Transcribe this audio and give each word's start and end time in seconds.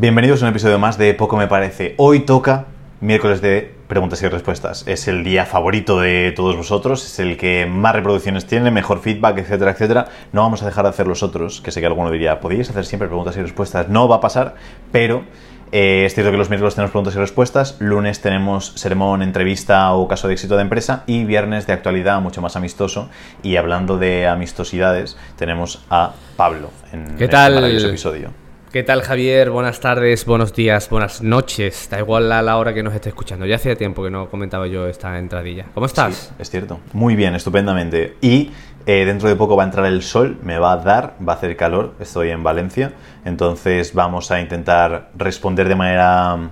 Bienvenidos 0.00 0.40
a 0.40 0.44
un 0.44 0.50
episodio 0.50 0.78
más 0.78 0.96
de 0.96 1.12
Poco 1.12 1.36
Me 1.36 1.48
Parece. 1.48 1.94
Hoy 1.96 2.20
toca 2.20 2.66
miércoles 3.00 3.40
de 3.40 3.74
preguntas 3.88 4.22
y 4.22 4.28
respuestas. 4.28 4.86
Es 4.86 5.08
el 5.08 5.24
día 5.24 5.44
favorito 5.44 5.98
de 5.98 6.32
todos 6.36 6.56
vosotros, 6.56 7.04
es 7.04 7.18
el 7.18 7.36
que 7.36 7.66
más 7.66 7.96
reproducciones 7.96 8.46
tiene, 8.46 8.70
mejor 8.70 9.00
feedback, 9.00 9.38
etcétera, 9.38 9.72
etcétera. 9.72 10.06
No 10.30 10.42
vamos 10.42 10.62
a 10.62 10.66
dejar 10.66 10.84
de 10.84 10.90
hacer 10.90 11.08
los 11.08 11.24
otros, 11.24 11.60
que 11.60 11.72
sé 11.72 11.80
que 11.80 11.86
alguno 11.86 12.12
diría, 12.12 12.38
podríais 12.38 12.70
hacer 12.70 12.84
siempre 12.84 13.08
preguntas 13.08 13.36
y 13.38 13.42
respuestas. 13.42 13.88
No 13.88 14.06
va 14.06 14.16
a 14.16 14.20
pasar, 14.20 14.54
pero 14.92 15.24
eh, 15.72 16.04
es 16.06 16.14
cierto 16.14 16.30
que 16.30 16.38
los 16.38 16.48
miércoles 16.48 16.76
tenemos 16.76 16.92
preguntas 16.92 17.16
y 17.16 17.18
respuestas, 17.18 17.74
lunes 17.80 18.20
tenemos 18.20 18.74
sermón, 18.76 19.20
entrevista 19.20 19.92
o 19.94 20.06
caso 20.06 20.28
de 20.28 20.34
éxito 20.34 20.54
de 20.54 20.62
empresa 20.62 21.02
y 21.08 21.24
viernes 21.24 21.66
de 21.66 21.72
actualidad 21.72 22.20
mucho 22.20 22.40
más 22.40 22.54
amistoso. 22.54 23.10
Y 23.42 23.56
hablando 23.56 23.98
de 23.98 24.28
amistosidades, 24.28 25.18
tenemos 25.36 25.84
a 25.90 26.12
Pablo 26.36 26.70
en 26.92 27.16
¿Qué 27.16 27.24
este 27.24 27.28
tal? 27.28 27.56
maravilloso 27.56 27.88
episodio. 27.88 28.47
¿Qué 28.72 28.82
tal 28.82 29.00
Javier? 29.00 29.48
Buenas 29.48 29.80
tardes, 29.80 30.26
buenos 30.26 30.52
días, 30.52 30.90
buenas 30.90 31.22
noches. 31.22 31.88
Da 31.90 32.00
igual 32.00 32.30
a 32.30 32.42
la 32.42 32.58
hora 32.58 32.74
que 32.74 32.82
nos 32.82 32.94
esté 32.94 33.08
escuchando. 33.08 33.46
Ya 33.46 33.56
hacía 33.56 33.76
tiempo 33.76 34.04
que 34.04 34.10
no 34.10 34.28
comentaba 34.28 34.66
yo 34.66 34.86
esta 34.86 35.18
entradilla. 35.18 35.64
¿Cómo 35.72 35.86
estás? 35.86 36.14
Sí, 36.14 36.34
es 36.38 36.50
cierto. 36.50 36.78
Muy 36.92 37.16
bien, 37.16 37.34
estupendamente. 37.34 38.18
Y 38.20 38.50
eh, 38.84 39.06
dentro 39.06 39.26
de 39.26 39.36
poco 39.36 39.56
va 39.56 39.62
a 39.62 39.66
entrar 39.66 39.86
el 39.86 40.02
sol, 40.02 40.36
me 40.42 40.58
va 40.58 40.72
a 40.72 40.76
dar, 40.76 41.14
va 41.26 41.32
a 41.32 41.36
hacer 41.36 41.56
calor. 41.56 41.94
Estoy 41.98 42.28
en 42.28 42.42
Valencia. 42.42 42.92
Entonces 43.24 43.94
vamos 43.94 44.30
a 44.30 44.38
intentar 44.38 45.12
responder 45.16 45.66
de 45.66 45.74
manera 45.74 46.50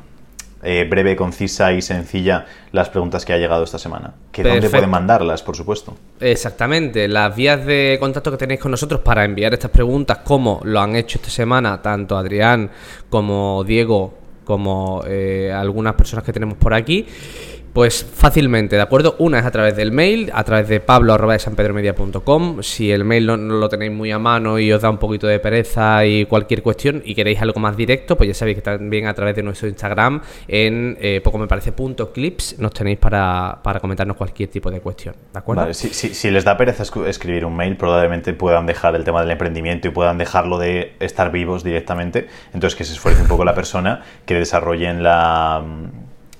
eh, 0.66 0.84
breve, 0.84 1.14
concisa 1.14 1.72
y 1.72 1.80
sencilla 1.80 2.44
las 2.72 2.88
preguntas 2.88 3.24
que 3.24 3.32
ha 3.32 3.38
llegado 3.38 3.62
esta 3.62 3.78
semana. 3.78 4.14
Que 4.32 4.42
dónde 4.42 4.68
pueden 4.68 4.90
mandarlas, 4.90 5.42
por 5.42 5.56
supuesto. 5.56 5.96
Exactamente. 6.18 7.06
Las 7.06 7.36
vías 7.36 7.64
de 7.64 7.96
contacto 8.00 8.32
que 8.32 8.36
tenéis 8.36 8.60
con 8.60 8.72
nosotros 8.72 9.00
para 9.00 9.24
enviar 9.24 9.54
estas 9.54 9.70
preguntas, 9.70 10.18
como 10.24 10.60
lo 10.64 10.80
han 10.80 10.96
hecho 10.96 11.18
esta 11.18 11.30
semana 11.30 11.80
tanto 11.80 12.16
Adrián 12.16 12.68
como 13.08 13.62
Diego, 13.64 14.14
como 14.44 15.02
eh, 15.06 15.52
algunas 15.54 15.94
personas 15.94 16.24
que 16.24 16.32
tenemos 16.32 16.58
por 16.58 16.74
aquí. 16.74 17.06
Pues 17.76 18.06
fácilmente, 18.10 18.74
¿de 18.76 18.80
acuerdo? 18.80 19.16
Una 19.18 19.38
es 19.40 19.44
a 19.44 19.50
través 19.50 19.76
del 19.76 19.92
mail, 19.92 20.30
a 20.32 20.44
través 20.44 20.66
de 20.66 20.80
pablo 20.80 21.12
arroba 21.12 21.34
de 21.34 21.40
sanpedromedia.com. 21.40 22.62
Si 22.62 22.90
el 22.90 23.04
mail 23.04 23.26
no, 23.26 23.36
lo 23.36 23.68
tenéis 23.68 23.92
muy 23.92 24.10
a 24.12 24.18
mano 24.18 24.58
y 24.58 24.72
os 24.72 24.80
da 24.80 24.88
un 24.88 24.96
poquito 24.96 25.26
de 25.26 25.38
pereza 25.40 26.06
y 26.06 26.24
cualquier 26.24 26.62
cuestión 26.62 27.02
y 27.04 27.14
queréis 27.14 27.42
algo 27.42 27.60
más 27.60 27.76
directo, 27.76 28.16
pues 28.16 28.28
ya 28.28 28.32
sabéis 28.34 28.56
que 28.56 28.62
también 28.62 29.06
a 29.06 29.12
través 29.12 29.36
de 29.36 29.42
nuestro 29.42 29.68
Instagram 29.68 30.22
en 30.48 30.96
eh, 31.02 31.20
poco 31.22 31.36
me 31.36 31.46
parece 31.46 31.72
punto 31.72 32.14
clips 32.14 32.58
nos 32.58 32.72
tenéis 32.72 32.96
para, 32.96 33.58
para 33.62 33.78
comentarnos 33.78 34.16
cualquier 34.16 34.48
tipo 34.48 34.70
de 34.70 34.80
cuestión, 34.80 35.14
¿de 35.34 35.38
acuerdo? 35.38 35.74
Si, 35.74 35.90
si- 35.90 36.14
si 36.14 36.30
les 36.30 36.44
da 36.46 36.56
pereza 36.56 36.82
escribir 37.06 37.44
un 37.44 37.54
mail, 37.56 37.76
probablemente 37.76 38.32
puedan 38.32 38.64
dejar 38.64 38.94
el 38.96 39.04
tema 39.04 39.20
del 39.20 39.32
emprendimiento 39.32 39.86
y 39.88 39.90
puedan 39.90 40.16
dejarlo 40.16 40.56
de 40.56 40.94
estar 40.98 41.30
vivos 41.30 41.62
directamente. 41.62 42.26
Entonces 42.54 42.74
que 42.74 42.84
se 42.84 42.94
esfuerce 42.94 43.20
un 43.20 43.28
poco 43.28 43.44
la 43.44 43.54
persona, 43.54 44.00
que 44.24 44.32
desarrollen 44.32 45.02
la 45.02 45.62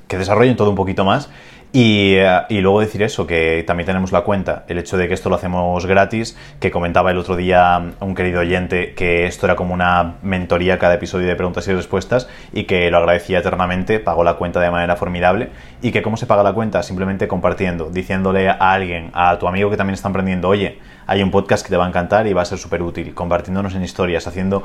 que 0.09 0.19
desarrollen 0.19 0.57
todo 0.57 0.71
un 0.71 0.77
poquito 0.77 1.05
más. 1.05 1.31
Y, 1.73 2.15
eh, 2.15 2.43
y 2.49 2.61
luego 2.61 2.81
decir 2.81 3.03
eso, 3.03 3.27
que 3.27 3.62
también 3.67 3.87
tenemos 3.87 4.11
la 4.11 4.23
cuenta, 4.23 4.65
el 4.69 4.79
hecho 4.79 4.97
de 4.97 5.09
que 5.09 5.15
esto 5.15 5.29
lo 5.29 5.37
hacemos 5.37 5.85
gratis, 5.85 6.37
que 6.59 6.71
comentaba 6.71 7.11
el 7.11 7.19
otro 7.19 7.37
día 7.37 7.93
un 8.01 8.15
querido 8.15 8.41
oyente 8.41 8.95
que 8.95 9.27
esto 9.27 9.45
era 9.45 9.57
como 9.57 9.75
una 9.75 10.15
mentoría 10.23 10.79
cada 10.79 10.95
episodio 10.95 11.27
de 11.27 11.37
preguntas 11.37 11.69
y 11.69 11.75
respuestas 11.75 12.29
y 12.53 12.65
que 12.65 12.91
lo 12.91 12.99
agradecía 12.99 13.41
eternamente, 13.41 13.99
pagó 13.99 14.25
la 14.25 14.34
cuenta 14.34 14.61
de 14.61 14.71
manera 14.71 14.97
formidable 14.97 15.51
y 15.83 15.91
que 15.91 16.01
cómo 16.01 16.17
se 16.17 16.25
paga 16.25 16.43
la 16.43 16.55
cuenta, 16.55 16.83
simplemente 16.83 17.29
compartiendo, 17.29 17.91
diciéndole 17.91 18.49
a 18.49 18.55
alguien, 18.55 19.11
a 19.12 19.39
tu 19.39 19.47
amigo 19.47 19.69
que 19.69 19.77
también 19.77 19.95
está 19.95 20.09
emprendiendo, 20.09 20.49
oye, 20.49 20.79
hay 21.07 21.23
un 21.23 21.31
podcast 21.31 21.65
que 21.65 21.71
te 21.71 21.77
va 21.77 21.85
a 21.85 21.89
encantar 21.89 22.27
y 22.27 22.33
va 22.33 22.43
a 22.43 22.45
ser 22.45 22.59
súper 22.59 22.83
útil, 22.83 23.15
compartiéndonos 23.15 23.75
en 23.75 23.83
historias, 23.83 24.27
haciendo, 24.27 24.62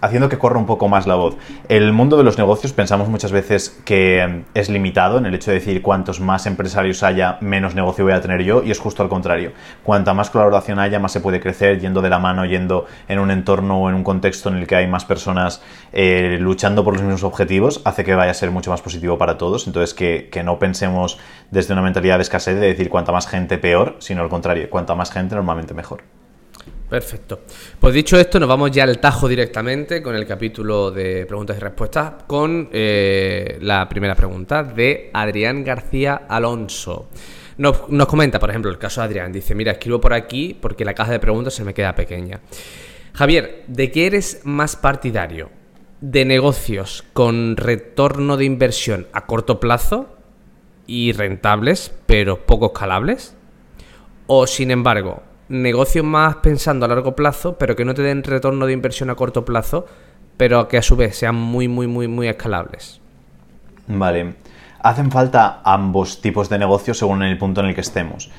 haciendo 0.00 0.28
que 0.28 0.38
corra 0.38 0.58
un 0.58 0.66
poco 0.66 0.88
más 0.88 1.06
la 1.06 1.14
voz. 1.14 1.36
El 1.68 1.92
mundo 1.92 2.16
de 2.16 2.24
los 2.24 2.38
negocios 2.38 2.72
pensamos 2.72 3.08
muchas 3.08 3.32
veces 3.32 3.80
que 3.84 4.44
es 4.54 4.68
limitado 4.68 5.18
en 5.18 5.26
el 5.26 5.34
hecho 5.34 5.50
de 5.50 5.58
decir 5.58 5.82
cuantos 5.82 6.20
más 6.20 6.46
empresarios 6.46 7.02
haya, 7.02 7.38
menos 7.40 7.74
negocio 7.74 8.04
voy 8.04 8.12
a 8.12 8.20
tener 8.20 8.42
yo, 8.42 8.62
y 8.62 8.70
es 8.70 8.78
justo 8.78 9.02
al 9.02 9.08
contrario. 9.08 9.52
Cuanta 9.82 10.14
más 10.14 10.30
colaboración 10.30 10.78
haya, 10.78 10.98
más 10.98 11.12
se 11.12 11.20
puede 11.20 11.40
crecer, 11.40 11.80
yendo 11.80 12.02
de 12.02 12.10
la 12.10 12.18
mano, 12.18 12.44
yendo 12.44 12.86
en 13.08 13.18
un 13.18 13.30
entorno 13.30 13.80
o 13.80 13.88
en 13.88 13.94
un 13.94 14.04
contexto 14.04 14.48
en 14.50 14.56
el 14.56 14.66
que 14.66 14.76
hay 14.76 14.86
más 14.86 15.04
personas 15.04 15.62
eh, 15.92 16.36
luchando 16.40 16.84
por 16.84 16.94
los 16.94 17.02
mismos 17.02 17.24
objetivos, 17.24 17.80
hace 17.84 18.04
que 18.04 18.14
vaya 18.14 18.30
a 18.30 18.34
ser 18.34 18.50
mucho 18.50 18.70
más 18.70 18.82
positivo 18.82 19.18
para 19.18 19.38
todos. 19.38 19.66
Entonces, 19.66 19.94
que, 19.94 20.28
que 20.30 20.42
no 20.42 20.58
pensemos 20.58 21.18
desde 21.50 21.72
una 21.72 21.82
mentalidad 21.82 22.18
de 22.18 22.22
escasez 22.22 22.60
de 22.60 22.66
decir 22.66 22.90
cuanta 22.90 23.12
más 23.12 23.26
gente 23.26 23.58
peor, 23.58 23.96
sino 24.00 24.22
al 24.22 24.28
contrario, 24.28 24.68
cuanta 24.68 24.94
más 24.94 25.10
gente 25.10 25.34
normalmente 25.34 25.74
mejor. 25.78 26.02
Perfecto. 26.88 27.40
Pues 27.78 27.94
dicho 27.94 28.18
esto, 28.18 28.40
nos 28.40 28.48
vamos 28.48 28.70
ya 28.70 28.84
al 28.84 28.98
tajo 28.98 29.28
directamente 29.28 30.02
con 30.02 30.14
el 30.14 30.26
capítulo 30.26 30.90
de 30.90 31.26
preguntas 31.26 31.56
y 31.56 31.60
respuestas 31.60 32.24
con 32.26 32.70
eh, 32.72 33.58
la 33.60 33.88
primera 33.88 34.14
pregunta 34.14 34.62
de 34.62 35.10
Adrián 35.12 35.62
García 35.62 36.22
Alonso. 36.28 37.08
Nos, 37.58 37.88
nos 37.90 38.06
comenta, 38.06 38.38
por 38.38 38.48
ejemplo, 38.48 38.70
el 38.70 38.78
caso 38.78 39.00
de 39.02 39.06
Adrián. 39.06 39.32
Dice, 39.32 39.54
mira, 39.54 39.72
escribo 39.72 40.00
por 40.00 40.14
aquí 40.14 40.56
porque 40.58 40.84
la 40.84 40.94
caja 40.94 41.12
de 41.12 41.20
preguntas 41.20 41.54
se 41.54 41.64
me 41.64 41.74
queda 41.74 41.94
pequeña. 41.94 42.40
Javier, 43.12 43.64
¿de 43.66 43.90
qué 43.90 44.06
eres 44.06 44.40
más 44.44 44.76
partidario? 44.76 45.50
¿De 46.00 46.24
negocios 46.24 47.04
con 47.12 47.56
retorno 47.56 48.36
de 48.36 48.44
inversión 48.44 49.06
a 49.12 49.26
corto 49.26 49.60
plazo 49.60 50.16
y 50.86 51.12
rentables, 51.12 51.92
pero 52.06 52.46
poco 52.46 52.66
escalables? 52.66 53.34
O, 54.26 54.46
sin 54.46 54.70
embargo, 54.70 55.22
negocios 55.48 56.04
más 56.04 56.36
pensando 56.36 56.84
a 56.84 56.88
largo 56.88 57.14
plazo, 57.14 57.56
pero 57.58 57.76
que 57.76 57.84
no 57.84 57.94
te 57.94 58.02
den 58.02 58.22
retorno 58.22 58.66
de 58.66 58.72
inversión 58.72 59.10
a 59.10 59.14
corto 59.14 59.44
plazo, 59.44 59.86
pero 60.36 60.68
que 60.68 60.78
a 60.78 60.82
su 60.82 60.96
vez 60.96 61.16
sean 61.16 61.34
muy, 61.34 61.68
muy, 61.68 61.86
muy, 61.86 62.08
muy 62.08 62.28
escalables. 62.28 63.00
Vale. 63.86 64.34
Hacen 64.80 65.10
falta 65.10 65.60
ambos 65.64 66.20
tipos 66.20 66.48
de 66.48 66.58
negocios 66.58 66.98
según 66.98 67.22
el 67.22 67.36
punto 67.36 67.60
en 67.60 67.68
el 67.68 67.74
que 67.74 67.80
estemos. 67.80 68.30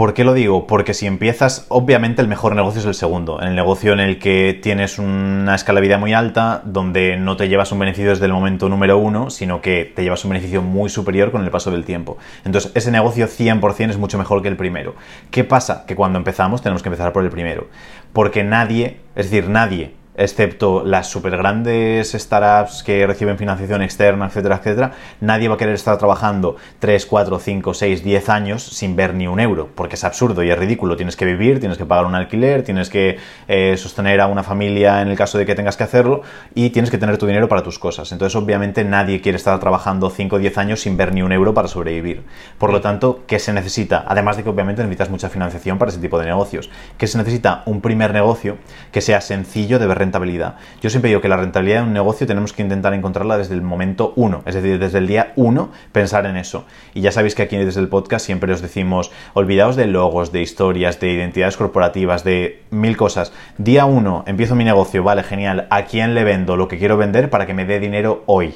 ¿Por 0.00 0.14
qué 0.14 0.24
lo 0.24 0.32
digo? 0.32 0.66
Porque 0.66 0.94
si 0.94 1.06
empiezas, 1.06 1.66
obviamente 1.68 2.22
el 2.22 2.26
mejor 2.26 2.56
negocio 2.56 2.80
es 2.80 2.86
el 2.86 2.94
segundo. 2.94 3.38
El 3.42 3.54
negocio 3.54 3.92
en 3.92 4.00
el 4.00 4.18
que 4.18 4.58
tienes 4.62 4.98
una 4.98 5.54
escalabilidad 5.54 5.98
muy 5.98 6.14
alta, 6.14 6.62
donde 6.64 7.18
no 7.18 7.36
te 7.36 7.50
llevas 7.50 7.70
un 7.70 7.80
beneficio 7.80 8.08
desde 8.08 8.24
el 8.24 8.32
momento 8.32 8.70
número 8.70 8.96
uno, 8.96 9.28
sino 9.28 9.60
que 9.60 9.92
te 9.94 10.02
llevas 10.02 10.24
un 10.24 10.30
beneficio 10.30 10.62
muy 10.62 10.88
superior 10.88 11.30
con 11.30 11.44
el 11.44 11.50
paso 11.50 11.70
del 11.70 11.84
tiempo. 11.84 12.16
Entonces, 12.46 12.72
ese 12.74 12.90
negocio 12.90 13.26
100% 13.26 13.90
es 13.90 13.98
mucho 13.98 14.16
mejor 14.16 14.40
que 14.40 14.48
el 14.48 14.56
primero. 14.56 14.94
¿Qué 15.30 15.44
pasa? 15.44 15.84
Que 15.84 15.94
cuando 15.94 16.18
empezamos 16.18 16.62
tenemos 16.62 16.82
que 16.82 16.88
empezar 16.88 17.12
por 17.12 17.22
el 17.22 17.28
primero. 17.28 17.66
Porque 18.14 18.42
nadie, 18.42 19.00
es 19.14 19.30
decir, 19.30 19.50
nadie, 19.50 19.92
excepto 20.16 20.84
las 20.84 21.08
super 21.08 21.36
grandes 21.36 22.12
startups 22.12 22.82
que 22.82 23.06
reciben 23.06 23.38
financiación 23.38 23.82
externa, 23.82 24.26
etcétera, 24.26 24.56
etcétera, 24.56 24.92
nadie 25.20 25.48
va 25.48 25.54
a 25.54 25.58
querer 25.58 25.74
estar 25.74 25.96
trabajando 25.98 26.56
3, 26.78 27.06
4, 27.06 27.38
5, 27.38 27.74
6, 27.74 28.04
10 28.04 28.28
años 28.28 28.62
sin 28.62 28.96
ver 28.96 29.14
ni 29.14 29.26
un 29.26 29.40
euro, 29.40 29.68
porque 29.74 29.94
es 29.94 30.04
absurdo 30.04 30.42
y 30.42 30.50
es 30.50 30.58
ridículo. 30.58 30.96
Tienes 30.96 31.16
que 31.16 31.24
vivir, 31.24 31.60
tienes 31.60 31.78
que 31.78 31.86
pagar 31.86 32.06
un 32.06 32.14
alquiler, 32.14 32.62
tienes 32.62 32.90
que 32.90 33.18
eh, 33.48 33.76
sostener 33.76 34.20
a 34.20 34.26
una 34.26 34.42
familia 34.42 35.00
en 35.02 35.08
el 35.08 35.16
caso 35.16 35.38
de 35.38 35.46
que 35.46 35.54
tengas 35.54 35.76
que 35.76 35.84
hacerlo 35.84 36.22
y 36.54 36.70
tienes 36.70 36.90
que 36.90 36.98
tener 36.98 37.16
tu 37.18 37.26
dinero 37.26 37.48
para 37.48 37.62
tus 37.62 37.78
cosas. 37.78 38.10
Entonces, 38.12 38.36
obviamente, 38.36 38.84
nadie 38.84 39.20
quiere 39.20 39.36
estar 39.36 39.58
trabajando 39.60 40.10
5 40.10 40.36
o 40.36 40.38
10 40.38 40.58
años 40.58 40.80
sin 40.80 40.96
ver 40.96 41.14
ni 41.14 41.22
un 41.22 41.32
euro 41.32 41.54
para 41.54 41.68
sobrevivir. 41.68 42.24
Por 42.58 42.72
lo 42.72 42.80
tanto, 42.80 43.22
¿qué 43.26 43.38
se 43.38 43.52
necesita? 43.52 44.04
Además 44.06 44.36
de 44.36 44.42
que 44.42 44.48
obviamente 44.48 44.82
necesitas 44.82 45.10
mucha 45.10 45.28
financiación 45.28 45.78
para 45.78 45.90
ese 45.90 46.00
tipo 46.00 46.18
de 46.18 46.26
negocios. 46.26 46.70
¿Qué 46.98 47.06
se 47.06 47.18
necesita? 47.18 47.62
Un 47.66 47.80
primer 47.80 48.12
negocio 48.12 48.58
que 48.92 49.00
sea 49.00 49.20
sencillo 49.20 49.78
de 49.78 49.86
ver 49.86 49.99
rentabilidad. 50.00 50.56
Yo 50.82 50.90
siempre 50.90 51.10
digo 51.10 51.20
que 51.20 51.28
la 51.28 51.36
rentabilidad 51.36 51.82
de 51.82 51.86
un 51.86 51.92
negocio 51.92 52.26
tenemos 52.26 52.52
que 52.52 52.62
intentar 52.62 52.92
encontrarla 52.94 53.38
desde 53.38 53.54
el 53.54 53.62
momento 53.62 54.12
uno, 54.16 54.42
es 54.46 54.54
decir, 54.54 54.78
desde 54.78 54.98
el 54.98 55.06
día 55.06 55.32
uno, 55.36 55.70
pensar 55.92 56.26
en 56.26 56.36
eso. 56.36 56.64
Y 56.94 57.02
ya 57.02 57.12
sabéis 57.12 57.34
que 57.34 57.42
aquí 57.42 57.56
desde 57.56 57.80
el 57.80 57.88
podcast 57.88 58.26
siempre 58.26 58.52
os 58.52 58.60
decimos, 58.60 59.12
olvidaos 59.34 59.76
de 59.76 59.86
logos, 59.86 60.32
de 60.32 60.42
historias, 60.42 60.98
de 60.98 61.12
identidades 61.12 61.56
corporativas, 61.56 62.24
de 62.24 62.62
mil 62.70 62.96
cosas. 62.96 63.32
Día 63.58 63.84
uno, 63.84 64.24
empiezo 64.26 64.56
mi 64.56 64.64
negocio, 64.64 65.04
vale, 65.04 65.22
genial. 65.22 65.68
¿A 65.70 65.84
quién 65.84 66.14
le 66.14 66.24
vendo 66.24 66.56
lo 66.56 66.66
que 66.66 66.78
quiero 66.78 66.96
vender 66.96 67.30
para 67.30 67.46
que 67.46 67.54
me 67.54 67.64
dé 67.64 67.78
dinero 67.78 68.24
hoy? 68.26 68.54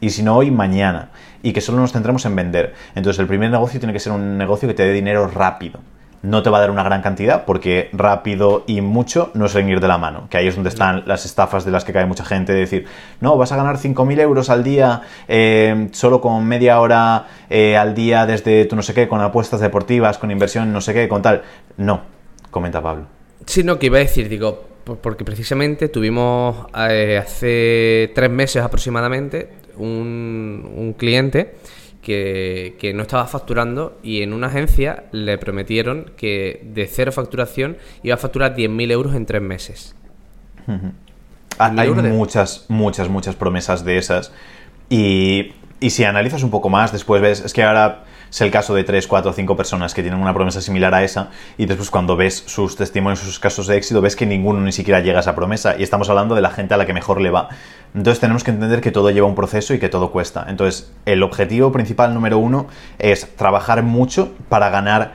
Y 0.00 0.10
si 0.10 0.22
no 0.22 0.36
hoy, 0.36 0.50
mañana. 0.50 1.10
Y 1.42 1.52
que 1.52 1.60
solo 1.60 1.78
nos 1.78 1.92
centremos 1.92 2.24
en 2.26 2.36
vender. 2.36 2.74
Entonces 2.94 3.20
el 3.20 3.26
primer 3.26 3.50
negocio 3.50 3.80
tiene 3.80 3.92
que 3.92 4.00
ser 4.00 4.12
un 4.12 4.36
negocio 4.36 4.68
que 4.68 4.74
te 4.74 4.82
dé 4.82 4.92
dinero 4.92 5.26
rápido 5.28 5.80
no 6.22 6.42
te 6.42 6.50
va 6.50 6.58
a 6.58 6.60
dar 6.60 6.70
una 6.70 6.82
gran 6.82 7.00
cantidad 7.00 7.44
porque 7.46 7.88
rápido 7.94 8.64
y 8.66 8.82
mucho 8.82 9.30
no 9.34 9.48
suelen 9.48 9.70
ir 9.70 9.80
de 9.80 9.88
la 9.88 9.96
mano, 9.96 10.26
que 10.28 10.36
ahí 10.36 10.46
es 10.48 10.54
donde 10.54 10.68
están 10.68 11.04
las 11.06 11.24
estafas 11.24 11.64
de 11.64 11.70
las 11.70 11.84
que 11.84 11.92
cae 11.94 12.04
mucha 12.04 12.24
gente, 12.24 12.52
de 12.52 12.60
decir, 12.60 12.86
no, 13.20 13.36
vas 13.38 13.52
a 13.52 13.56
ganar 13.56 13.78
5.000 13.78 14.20
euros 14.20 14.50
al 14.50 14.62
día 14.62 15.00
eh, 15.28 15.88
solo 15.92 16.20
con 16.20 16.46
media 16.46 16.78
hora 16.80 17.26
eh, 17.48 17.76
al 17.76 17.94
día 17.94 18.26
desde 18.26 18.66
tu 18.66 18.76
no 18.76 18.82
sé 18.82 18.92
qué, 18.92 19.08
con 19.08 19.20
apuestas 19.22 19.60
deportivas, 19.60 20.18
con 20.18 20.30
inversión 20.30 20.72
no 20.72 20.80
sé 20.82 20.92
qué, 20.92 21.08
con 21.08 21.22
tal. 21.22 21.42
No, 21.78 22.02
comenta 22.50 22.82
Pablo. 22.82 23.06
Sí, 23.46 23.64
no, 23.64 23.78
que 23.78 23.86
iba 23.86 23.96
a 23.96 24.00
decir, 24.00 24.28
digo, 24.28 24.62
por- 24.84 24.98
porque 24.98 25.24
precisamente 25.24 25.88
tuvimos 25.88 26.66
eh, 26.76 27.16
hace 27.16 28.12
tres 28.14 28.30
meses 28.30 28.62
aproximadamente 28.62 29.48
un 29.78 30.94
cliente 30.98 31.54
que, 32.02 32.76
que 32.78 32.92
no 32.94 33.02
estaba 33.02 33.26
facturando 33.26 33.98
y 34.02 34.22
en 34.22 34.32
una 34.32 34.46
agencia 34.48 35.04
le 35.12 35.36
prometieron 35.38 36.12
que 36.16 36.60
de 36.64 36.86
cero 36.86 37.12
facturación 37.12 37.76
iba 38.02 38.14
a 38.14 38.18
facturar 38.18 38.56
10.000 38.56 38.90
euros 38.90 39.14
en 39.14 39.26
tres 39.26 39.42
meses. 39.42 39.94
hay 41.58 41.88
de- 42.02 42.10
muchas, 42.10 42.64
muchas, 42.68 43.08
muchas 43.08 43.36
promesas 43.36 43.84
de 43.84 43.98
esas. 43.98 44.32
Y, 44.88 45.52
y 45.80 45.90
si 45.90 46.04
analizas 46.04 46.42
un 46.42 46.50
poco 46.50 46.68
más, 46.68 46.92
después 46.92 47.20
ves, 47.22 47.40
es 47.44 47.52
que 47.52 47.62
ahora 47.62 48.04
es 48.30 48.40
el 48.40 48.50
caso 48.50 48.74
de 48.74 48.84
3, 48.84 49.06
4, 49.06 49.32
5 49.32 49.56
personas 49.56 49.92
que 49.92 50.02
tienen 50.02 50.20
una 50.20 50.32
promesa 50.32 50.60
similar 50.60 50.94
a 50.94 51.02
esa, 51.02 51.30
y 51.58 51.66
después 51.66 51.90
cuando 51.90 52.16
ves 52.16 52.44
sus 52.46 52.76
testimonios, 52.76 53.18
sus 53.18 53.40
casos 53.40 53.66
de 53.66 53.76
éxito, 53.76 54.00
ves 54.00 54.14
que 54.14 54.24
ninguno 54.24 54.60
ni 54.60 54.72
siquiera 54.72 55.00
llega 55.00 55.18
a 55.18 55.20
esa 55.20 55.34
promesa. 55.34 55.74
Y 55.78 55.82
estamos 55.82 56.08
hablando 56.08 56.34
de 56.34 56.40
la 56.40 56.50
gente 56.50 56.74
a 56.74 56.76
la 56.76 56.86
que 56.86 56.92
mejor 56.92 57.20
le 57.20 57.30
va. 57.30 57.48
Entonces 57.94 58.20
tenemos 58.20 58.44
que 58.44 58.52
entender 58.52 58.80
que 58.80 58.92
todo 58.92 59.10
lleva 59.10 59.26
un 59.26 59.34
proceso 59.34 59.74
y 59.74 59.80
que 59.80 59.88
todo 59.88 60.12
cuesta. 60.12 60.46
Entonces, 60.48 60.92
el 61.06 61.22
objetivo 61.22 61.72
principal 61.72 62.14
número 62.14 62.38
uno 62.38 62.68
es 62.98 63.36
trabajar 63.36 63.82
mucho 63.82 64.32
para 64.48 64.70
ganar 64.70 65.14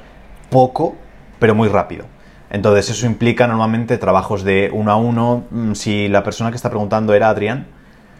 poco, 0.50 0.96
pero 1.40 1.56
muy 1.56 1.70
rápido. 1.70 2.06
Entonces, 2.50 2.90
eso 2.90 3.06
implica 3.06 3.48
normalmente 3.48 3.98
trabajos 3.98 4.44
de 4.44 4.70
uno 4.74 4.92
a 4.92 4.98
uno. 4.98 5.46
Mm, 5.52 5.74
Si 5.74 6.10
la 6.10 6.24
persona 6.24 6.52
que 6.52 6.58
está 6.58 6.70
preguntando 6.70 7.14
era 7.14 7.30
Adrián, 7.30 7.68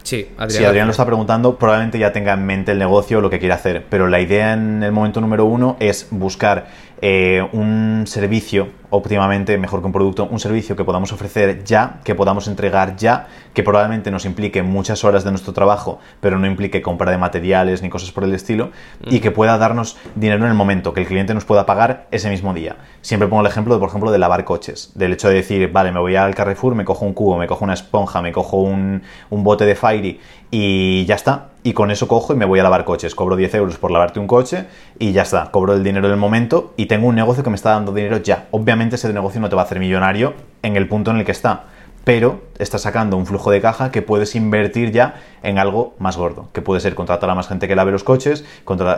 Sí, 0.06 0.28
Adrián. 0.38 0.50
si 0.52 0.64
Adrián 0.64 0.86
lo 0.86 0.92
está 0.92 1.04
preguntando, 1.04 1.58
probablemente 1.58 1.98
ya 1.98 2.12
tenga 2.12 2.34
en 2.34 2.46
mente 2.46 2.72
el 2.72 2.78
negocio 2.78 3.18
o 3.18 3.22
lo 3.22 3.32
que 3.32 3.40
quiere 3.40 3.56
hacer. 3.56 3.86
Pero 3.90 4.08
la 4.08 4.22
idea 4.22 4.54
en 4.54 4.84
el 4.84 4.92
momento 4.92 5.20
número 5.20 5.46
uno 5.46 5.78
es 5.80 6.08
buscar 6.12 6.68
eh, 7.02 7.48
un 7.52 8.04
servicio, 8.08 8.70
óptimamente, 8.90 9.58
mejor 9.58 9.82
que 9.82 9.88
un 9.88 9.92
producto, 9.92 10.28
un 10.30 10.40
servicio 10.40 10.76
que 10.76 10.84
podamos 10.84 11.12
ofrecer 11.12 11.64
ya, 11.64 12.00
que 12.04 12.16
podamos 12.16 12.48
entregar 12.48 12.96
ya, 12.96 13.28
que 13.54 13.64
probablemente 13.64 14.12
nos 14.12 14.26
implique 14.26 14.64
muchas 14.64 15.04
horas 15.04 15.24
de 15.24 15.32
nuestro 15.32 15.54
trabajo, 15.54 16.00
pero 16.22 16.40
no 16.40 16.48
implique 16.48 16.82
compra 16.82 17.12
de 17.12 17.18
materiales 17.18 17.82
ni 17.82 17.90
cosas 17.90 18.12
por 18.12 18.24
el 18.24 18.34
estilo, 18.34 18.72
y 19.06 19.20
que 19.20 19.32
pueda 19.32 19.58
darnos 19.58 19.98
dinero 20.16 20.46
en 20.46 20.52
el 20.52 20.56
momento, 20.58 20.94
que 20.94 21.02
el 21.02 21.08
cliente 21.08 21.34
nos 21.34 21.46
pueda 21.46 21.66
pagar 21.66 22.08
ese 22.12 22.30
mismo 22.30 22.54
día. 22.54 22.78
Siempre 23.02 23.28
pongo 23.28 23.42
el 23.42 23.48
ejemplo, 23.48 23.74
de, 23.74 23.80
por 23.80 23.90
ejemplo, 23.90 24.12
de 24.12 24.18
lavar 24.18 24.46
coches, 24.46 24.92
del 24.96 25.14
hecho 25.14 25.30
de 25.30 25.36
decir, 25.36 25.72
vale, 25.72 25.92
me 25.92 26.00
voy 26.00 26.16
al 26.16 26.34
Carrefour, 26.36 26.76
me 26.76 26.86
cojo 26.86 27.06
un 27.06 27.14
cubo, 27.14 27.38
me 27.38 27.48
cojo 27.48 27.66
una 27.66 27.74
esponja, 27.74 28.22
me 28.22 28.32
cojo 28.32 28.58
un, 28.58 29.04
un 29.30 29.44
bote 29.44 29.66
de 29.66 29.76
Fairy 29.76 30.20
y 30.52 31.06
ya 31.06 31.16
está. 31.16 31.55
Y 31.66 31.74
con 31.74 31.90
eso 31.90 32.08
cojo 32.08 32.32
y 32.32 32.36
me 32.36 32.46
voy 32.46 32.60
a 32.60 32.64
lavar 32.64 32.86
coches. 32.86 33.16
Cobro 33.16 33.36
10 33.36 33.56
euros 33.56 33.80
por 33.80 33.90
lavarte 33.90 34.20
un 34.20 34.28
coche 34.28 34.68
y 35.00 35.14
ya 35.14 35.24
está. 35.24 35.50
Cobro 35.50 35.74
el 35.74 35.84
dinero 35.84 36.06
en 36.06 36.14
el 36.14 36.20
momento 36.20 36.76
y 36.78 36.86
tengo 36.86 37.08
un 37.08 37.16
negocio 37.16 37.44
que 37.44 37.50
me 37.50 37.56
está 37.56 37.72
dando 37.72 37.92
dinero 37.92 38.18
ya. 38.18 38.46
Obviamente 38.52 38.98
ese 38.98 39.12
negocio 39.12 39.42
no 39.42 39.50
te 39.50 39.56
va 39.56 39.64
a 39.64 39.66
hacer 39.66 39.80
millonario 39.80 40.36
en 40.62 40.76
el 40.76 40.88
punto 40.88 41.10
en 41.10 41.18
el 41.18 41.26
que 41.26 41.32
está. 41.32 41.64
Pero 42.04 42.42
está 42.60 42.78
sacando 42.78 43.18
un 43.18 43.26
flujo 43.26 43.50
de 43.50 43.62
caja 43.62 43.90
que 43.90 44.04
puedes 44.04 44.36
invertir 44.36 44.92
ya 44.92 45.16
en 45.42 45.58
algo 45.58 45.96
más 45.98 46.18
gordo. 46.18 46.50
Que 46.54 46.62
puede 46.62 46.82
ser 46.82 46.94
contratar 46.94 47.32
a 47.32 47.34
más 47.34 47.48
gente 47.48 47.68
que 47.68 47.76
lave 47.76 47.92
los 47.92 48.04
coches, 48.04 48.46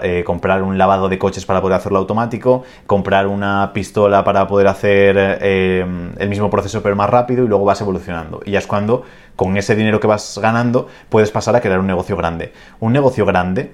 eh, 0.03 0.23
comprar 0.25 0.61
un 0.61 0.77
lavado 0.77 1.07
de 1.07 1.17
coches 1.17 1.45
para 1.45 1.61
poder 1.61 1.77
hacerlo 1.77 1.99
automático, 1.99 2.63
comprar 2.85 3.27
una 3.27 3.71
pistola 3.73 4.25
para 4.25 4.45
poder 4.45 4.67
hacer 4.67 5.15
eh, 5.39 5.85
el 6.17 6.27
mismo 6.27 6.49
proceso 6.49 6.83
pero 6.83 6.97
más 6.97 7.09
rápido 7.09 7.45
y 7.45 7.47
luego 7.47 7.63
vas 7.63 7.79
evolucionando. 7.79 8.41
Y 8.43 8.51
ya 8.51 8.59
es 8.59 8.67
cuando 8.67 9.03
con 9.37 9.55
ese 9.55 9.75
dinero 9.75 10.01
que 10.01 10.07
vas 10.07 10.37
ganando 10.41 10.87
puedes 11.07 11.31
pasar 11.31 11.55
a 11.55 11.61
crear 11.61 11.79
un 11.79 11.87
negocio 11.87 12.17
grande. 12.17 12.51
Un 12.81 12.91
negocio 12.91 13.25
grande, 13.25 13.71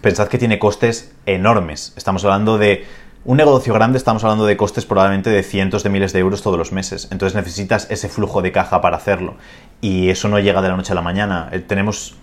pensad 0.00 0.28
que 0.28 0.38
tiene 0.38 0.58
costes 0.58 1.12
enormes. 1.26 1.92
Estamos 1.96 2.24
hablando 2.24 2.56
de 2.56 2.86
un 3.24 3.36
negocio 3.36 3.74
grande, 3.74 3.98
estamos 3.98 4.22
hablando 4.22 4.46
de 4.46 4.56
costes 4.56 4.86
probablemente 4.86 5.28
de 5.28 5.42
cientos 5.42 5.82
de 5.82 5.90
miles 5.90 6.12
de 6.12 6.20
euros 6.20 6.40
todos 6.40 6.56
los 6.56 6.72
meses. 6.72 7.08
Entonces 7.10 7.34
necesitas 7.34 7.88
ese 7.90 8.08
flujo 8.08 8.40
de 8.40 8.52
caja 8.52 8.80
para 8.80 8.96
hacerlo. 8.96 9.34
Y 9.80 10.08
eso 10.08 10.28
no 10.28 10.38
llega 10.38 10.62
de 10.62 10.68
la 10.68 10.76
noche 10.76 10.92
a 10.92 10.94
la 10.94 11.02
mañana. 11.02 11.48
Eh, 11.50 11.58
Tenemos 11.58 12.16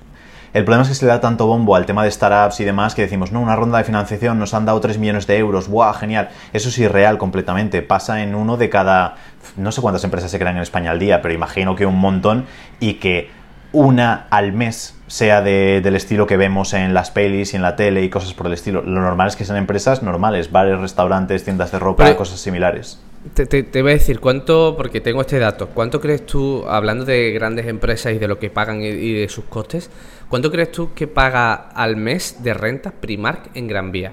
el 0.53 0.65
problema 0.65 0.83
es 0.83 0.89
que 0.89 0.95
se 0.95 1.05
le 1.05 1.11
da 1.11 1.19
tanto 1.19 1.47
bombo 1.47 1.75
al 1.75 1.87
tema 1.87 2.03
de 2.03 2.11
startups 2.11 2.59
y 2.59 2.63
demás 2.63 2.93
que 2.93 3.01
decimos, 3.01 3.31
no, 3.31 3.41
una 3.41 3.55
ronda 3.55 3.79
de 3.79 3.85
financiación 3.85 4.37
nos 4.37 4.53
han 4.53 4.65
dado 4.65 4.79
3 4.79 4.99
millones 4.99 5.25
de 5.25 5.35
euros, 5.35 5.67
¡buah, 5.67 5.95
genial! 5.95 6.29
Eso 6.53 6.69
es 6.69 6.77
irreal 6.77 7.17
completamente, 7.17 7.81
pasa 7.81 8.21
en 8.21 8.35
uno 8.35 8.55
de 8.55 8.69
cada, 8.69 9.15
no 9.57 9.71
sé 9.71 9.81
cuántas 9.81 10.03
empresas 10.03 10.29
se 10.31 10.39
crean 10.39 10.55
en 10.57 10.63
España 10.63 10.91
al 10.91 10.99
día, 10.99 11.21
pero 11.21 11.33
imagino 11.33 11.75
que 11.75 11.85
un 11.85 11.97
montón 11.99 12.45
y 12.79 12.95
que 12.95 13.29
una 13.71 14.27
al 14.29 14.53
mes 14.53 14.95
sea 15.07 15.41
de- 15.41 15.81
del 15.81 15.95
estilo 15.95 16.27
que 16.27 16.37
vemos 16.37 16.73
en 16.73 16.93
las 16.93 17.09
pelis 17.09 17.53
y 17.53 17.55
en 17.55 17.63
la 17.63 17.75
tele 17.75 18.03
y 18.03 18.09
cosas 18.09 18.33
por 18.35 18.45
el 18.47 18.53
estilo. 18.53 18.83
Lo 18.83 19.01
normal 19.01 19.27
es 19.29 19.35
que 19.35 19.45
sean 19.45 19.57
empresas 19.57 20.03
normales, 20.03 20.51
bares, 20.51 20.77
restaurantes, 20.79 21.43
tiendas 21.43 21.71
de 21.71 21.79
ropa, 21.79 22.03
Pero- 22.05 22.17
cosas 22.17 22.39
similares. 22.39 22.99
Te, 23.33 23.45
te- 23.45 23.63
te 23.63 23.81
voy 23.81 23.91
a 23.91 23.93
decir, 23.93 24.19
¿cuánto, 24.19 24.75
porque 24.77 24.99
tengo 24.99 25.21
este 25.21 25.39
dato, 25.39 25.69
¿cuánto 25.69 26.01
crees 26.01 26.25
tú, 26.25 26.65
hablando 26.67 27.05
de 27.05 27.31
grandes 27.31 27.65
empresas 27.67 28.13
y 28.13 28.19
de 28.19 28.27
lo 28.27 28.37
que 28.37 28.49
pagan 28.49 28.81
y, 28.83 28.87
y 28.87 29.13
de 29.13 29.29
sus 29.29 29.45
costes, 29.45 29.89
cuánto 30.29 30.51
crees 30.51 30.71
tú 30.73 30.93
que 30.93 31.07
paga 31.07 31.53
al 31.53 31.95
mes 31.95 32.43
de 32.43 32.53
renta 32.53 32.91
Primark 32.91 33.49
en 33.55 33.67
Gran 33.69 33.93
Vía, 33.93 34.11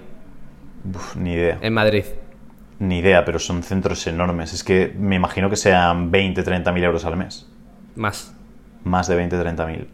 Uf, 0.95 1.17
ni 1.17 1.33
idea. 1.33 1.59
en 1.61 1.75
Madrid? 1.75 2.05
Ni 2.81 2.99
idea, 2.99 3.25
pero 3.25 3.39
son 3.39 3.63
centros 3.63 4.07
enormes. 4.07 4.53
Es 4.53 4.65
que 4.65 4.93
me 4.99 5.17
imagino 5.17 5.49
que 5.49 5.57
sean 5.57 6.11
20, 6.11 6.43
30 6.43 6.73
mil 6.73 6.83
euros 6.83 7.05
al 7.05 7.17
mes. 7.17 7.47
Más. 7.95 8.35
Más 8.85 9.07
de 9.07 9.17
20, 9.17 9.39
30 9.39 9.67
mil. 9.67 9.89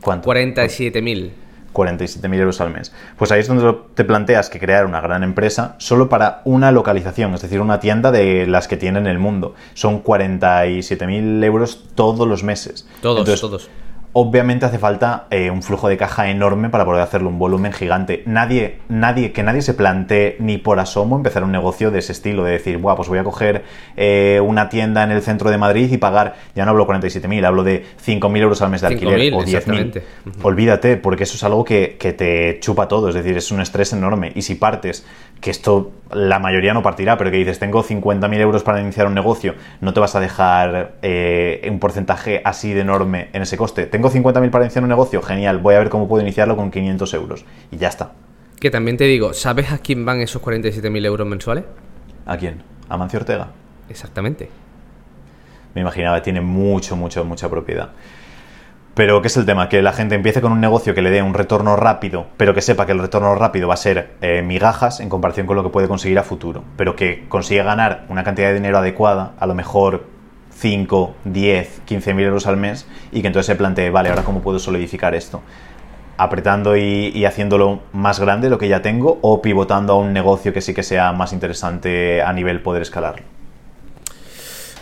¿Cuánto? 0.00 0.28
47.000. 0.30 1.30
47.000 1.74 2.34
euros 2.34 2.60
al 2.60 2.70
mes. 2.70 2.94
Pues 3.16 3.30
ahí 3.30 3.40
es 3.40 3.48
donde 3.48 3.78
te 3.94 4.04
planteas 4.04 4.48
que 4.50 4.58
crear 4.58 4.86
una 4.86 5.00
gran 5.00 5.22
empresa 5.22 5.76
solo 5.78 6.08
para 6.08 6.40
una 6.44 6.72
localización, 6.72 7.34
es 7.34 7.42
decir, 7.42 7.60
una 7.60 7.78
tienda 7.78 8.10
de 8.10 8.46
las 8.46 8.68
que 8.68 8.76
tiene 8.76 8.98
en 8.98 9.06
el 9.06 9.18
mundo. 9.18 9.54
Son 9.74 10.02
47.000 10.02 11.44
euros 11.44 11.84
todos 11.94 12.26
los 12.26 12.42
meses. 12.42 12.88
Todos, 13.02 13.20
Entonces, 13.20 13.40
todos. 13.40 13.70
Obviamente 14.14 14.64
hace 14.64 14.78
falta 14.78 15.26
eh, 15.30 15.50
un 15.50 15.62
flujo 15.62 15.88
de 15.88 15.96
caja 15.96 16.30
enorme 16.30 16.70
para 16.70 16.84
poder 16.84 17.02
hacerlo, 17.02 17.28
un 17.28 17.38
volumen 17.38 17.72
gigante. 17.72 18.22
Nadie, 18.26 18.78
nadie, 18.88 19.32
que 19.32 19.42
nadie 19.42 19.62
se 19.62 19.74
plantee 19.74 20.36
ni 20.40 20.56
por 20.58 20.80
asomo 20.80 21.16
empezar 21.16 21.44
un 21.44 21.52
negocio 21.52 21.90
de 21.90 21.98
ese 21.98 22.12
estilo, 22.12 22.42
de 22.42 22.52
decir, 22.52 22.78
Buah, 22.78 22.96
pues 22.96 23.08
voy 23.08 23.18
a 23.18 23.24
coger 23.24 23.64
eh, 23.96 24.40
una 24.42 24.70
tienda 24.70 25.04
en 25.04 25.10
el 25.10 25.20
centro 25.22 25.50
de 25.50 25.58
Madrid 25.58 25.92
y 25.92 25.98
pagar, 25.98 26.36
ya 26.54 26.64
no 26.64 26.70
hablo 26.70 26.86
47.000, 26.86 27.44
hablo 27.44 27.64
de 27.64 27.84
5.000 28.04 28.38
euros 28.38 28.62
al 28.62 28.70
mes 28.70 28.80
de 28.80 28.88
5.000, 28.88 28.92
alquiler 28.92 29.34
o 29.34 29.40
10.000. 29.40 29.42
exactamente. 29.42 30.02
Olvídate, 30.42 30.96
porque 30.96 31.24
eso 31.24 31.36
es 31.36 31.44
algo 31.44 31.64
que, 31.64 31.96
que 31.98 32.12
te 32.12 32.58
chupa 32.60 32.88
todo, 32.88 33.10
es 33.10 33.14
decir, 33.14 33.36
es 33.36 33.50
un 33.50 33.60
estrés 33.60 33.92
enorme. 33.92 34.32
Y 34.34 34.42
si 34.42 34.54
partes, 34.54 35.06
que 35.40 35.50
esto 35.50 35.92
la 36.12 36.38
mayoría 36.38 36.74
no 36.74 36.82
partirá, 36.82 37.16
pero 37.18 37.30
que 37.30 37.36
dices, 37.36 37.58
tengo 37.58 37.84
50.000 37.84 38.38
euros 38.38 38.62
para 38.62 38.80
iniciar 38.80 39.06
un 39.06 39.14
negocio, 39.14 39.54
no 39.80 39.92
te 39.92 40.00
vas 40.00 40.14
a 40.14 40.20
dejar 40.20 40.94
eh, 41.02 41.68
un 41.70 41.78
porcentaje 41.78 42.40
así 42.44 42.72
de 42.72 42.80
enorme 42.80 43.28
en 43.32 43.42
ese 43.42 43.56
coste. 43.56 43.86
Tengo 43.98 44.12
50.000 44.12 44.50
para 44.50 44.64
iniciar 44.64 44.84
un 44.84 44.90
negocio, 44.90 45.20
genial, 45.22 45.58
voy 45.58 45.74
a 45.74 45.80
ver 45.80 45.88
cómo 45.88 46.06
puedo 46.06 46.22
iniciarlo 46.22 46.54
con 46.54 46.70
500 46.70 47.14
euros. 47.14 47.44
Y 47.72 47.78
ya 47.78 47.88
está. 47.88 48.12
Que 48.60 48.70
también 48.70 48.96
te 48.96 49.02
digo, 49.02 49.34
¿sabes 49.34 49.72
a 49.72 49.78
quién 49.78 50.04
van 50.04 50.20
esos 50.20 50.40
47.000 50.40 51.04
euros 51.04 51.26
mensuales? 51.26 51.64
¿A 52.24 52.36
quién? 52.36 52.62
¿A 52.88 52.96
Mancio 52.96 53.18
Ortega? 53.18 53.48
Exactamente. 53.88 54.50
Me 55.74 55.80
imaginaba, 55.80 56.22
tiene 56.22 56.40
mucho, 56.40 56.94
mucho, 56.94 57.24
mucha 57.24 57.48
propiedad. 57.50 57.88
Pero 58.94 59.20
¿qué 59.20 59.26
es 59.26 59.36
el 59.36 59.46
tema? 59.46 59.68
Que 59.68 59.82
la 59.82 59.92
gente 59.92 60.14
empiece 60.14 60.40
con 60.40 60.52
un 60.52 60.60
negocio 60.60 60.94
que 60.94 61.02
le 61.02 61.10
dé 61.10 61.20
un 61.20 61.34
retorno 61.34 61.74
rápido, 61.74 62.26
pero 62.36 62.54
que 62.54 62.60
sepa 62.62 62.86
que 62.86 62.92
el 62.92 63.00
retorno 63.00 63.34
rápido 63.34 63.66
va 63.66 63.74
a 63.74 63.78
ser 63.78 64.12
eh, 64.20 64.42
migajas 64.42 65.00
en 65.00 65.08
comparación 65.08 65.48
con 65.48 65.56
lo 65.56 65.64
que 65.64 65.70
puede 65.70 65.88
conseguir 65.88 66.20
a 66.20 66.22
futuro. 66.22 66.62
Pero 66.76 66.94
que 66.94 67.26
consiga 67.28 67.64
ganar 67.64 68.04
una 68.08 68.22
cantidad 68.22 68.46
de 68.50 68.54
dinero 68.54 68.78
adecuada, 68.78 69.32
a 69.40 69.46
lo 69.48 69.56
mejor 69.56 70.17
5, 70.58 71.14
10, 71.24 71.80
15 71.84 72.14
mil 72.14 72.26
euros 72.26 72.46
al 72.46 72.56
mes, 72.56 72.86
y 73.12 73.20
que 73.20 73.28
entonces 73.28 73.46
se 73.46 73.56
plantee, 73.56 73.90
vale, 73.90 74.08
ahora 74.08 74.24
cómo 74.24 74.40
puedo 74.42 74.58
solidificar 74.58 75.14
esto. 75.14 75.40
Apretando 76.16 76.76
y, 76.76 77.12
y 77.14 77.24
haciéndolo 77.24 77.80
más 77.92 78.18
grande 78.18 78.50
lo 78.50 78.58
que 78.58 78.68
ya 78.68 78.82
tengo, 78.82 79.18
o 79.22 79.40
pivotando 79.40 79.92
a 79.92 79.96
un 79.96 80.12
negocio 80.12 80.52
que 80.52 80.60
sí 80.60 80.74
que 80.74 80.82
sea 80.82 81.12
más 81.12 81.32
interesante 81.32 82.22
a 82.22 82.32
nivel 82.32 82.60
poder 82.60 82.82
escalarlo. 82.82 83.22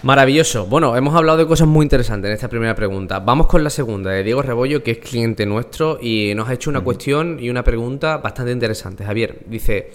Maravilloso. 0.02 0.66
Bueno, 0.66 0.96
hemos 0.96 1.14
hablado 1.14 1.38
de 1.38 1.46
cosas 1.46 1.66
muy 1.66 1.82
interesantes 1.82 2.28
en 2.28 2.34
esta 2.34 2.48
primera 2.48 2.74
pregunta. 2.74 3.18
Vamos 3.18 3.46
con 3.46 3.64
la 3.64 3.70
segunda, 3.70 4.10
de 4.10 4.22
Diego 4.22 4.40
Rebollo, 4.40 4.82
que 4.82 4.92
es 4.92 4.98
cliente 4.98 5.46
nuestro 5.46 5.98
y 6.00 6.32
nos 6.36 6.48
ha 6.48 6.52
hecho 6.52 6.70
una 6.70 6.80
cuestión 6.82 7.38
y 7.40 7.50
una 7.50 7.64
pregunta 7.64 8.18
bastante 8.18 8.52
interesante. 8.52 9.04
Javier 9.04 9.40
dice, 9.46 9.90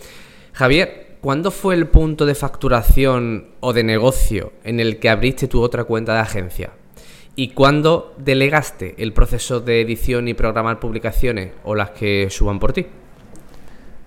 Javier, 0.53 1.10
¿cuándo 1.21 1.51
fue 1.51 1.75
el 1.75 1.87
punto 1.87 2.25
de 2.25 2.35
facturación 2.35 3.45
o 3.59 3.73
de 3.73 3.83
negocio 3.83 4.51
en 4.63 4.79
el 4.79 4.99
que 4.99 5.09
abriste 5.09 5.47
tu 5.47 5.61
otra 5.61 5.83
cuenta 5.85 6.13
de 6.13 6.19
agencia? 6.19 6.71
¿Y 7.35 7.49
cuándo 7.49 8.13
delegaste 8.17 8.95
el 8.97 9.13
proceso 9.13 9.61
de 9.61 9.79
edición 9.79 10.27
y 10.27 10.33
programar 10.33 10.79
publicaciones 10.79 11.51
o 11.63 11.75
las 11.75 11.91
que 11.91 12.29
suban 12.29 12.59
por 12.59 12.73
ti? 12.73 12.87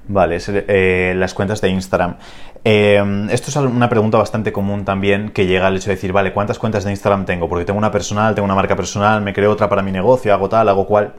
Vale, 0.06 0.38
eh, 0.48 1.14
las 1.16 1.32
cuentas 1.32 1.62
de 1.62 1.70
Instagram. 1.70 2.16
Eh, 2.62 3.26
esto 3.30 3.50
es 3.50 3.56
una 3.56 3.88
pregunta 3.88 4.18
bastante 4.18 4.52
común 4.52 4.84
también 4.84 5.30
que 5.30 5.46
llega 5.46 5.68
al 5.68 5.76
hecho 5.76 5.88
de 5.88 5.96
decir, 5.96 6.12
vale, 6.12 6.32
¿cuántas 6.34 6.58
cuentas 6.58 6.84
de 6.84 6.90
Instagram 6.90 7.24
tengo? 7.24 7.48
Porque 7.48 7.64
tengo 7.64 7.78
una 7.78 7.90
personal, 7.90 8.34
tengo 8.34 8.44
una 8.44 8.54
marca 8.54 8.76
personal, 8.76 9.22
me 9.22 9.32
creo 9.32 9.50
otra 9.52 9.68
para 9.68 9.82
mi 9.82 9.92
negocio, 9.92 10.34
hago 10.34 10.48
tal, 10.48 10.68
hago 10.68 10.86
cual. 10.86 11.14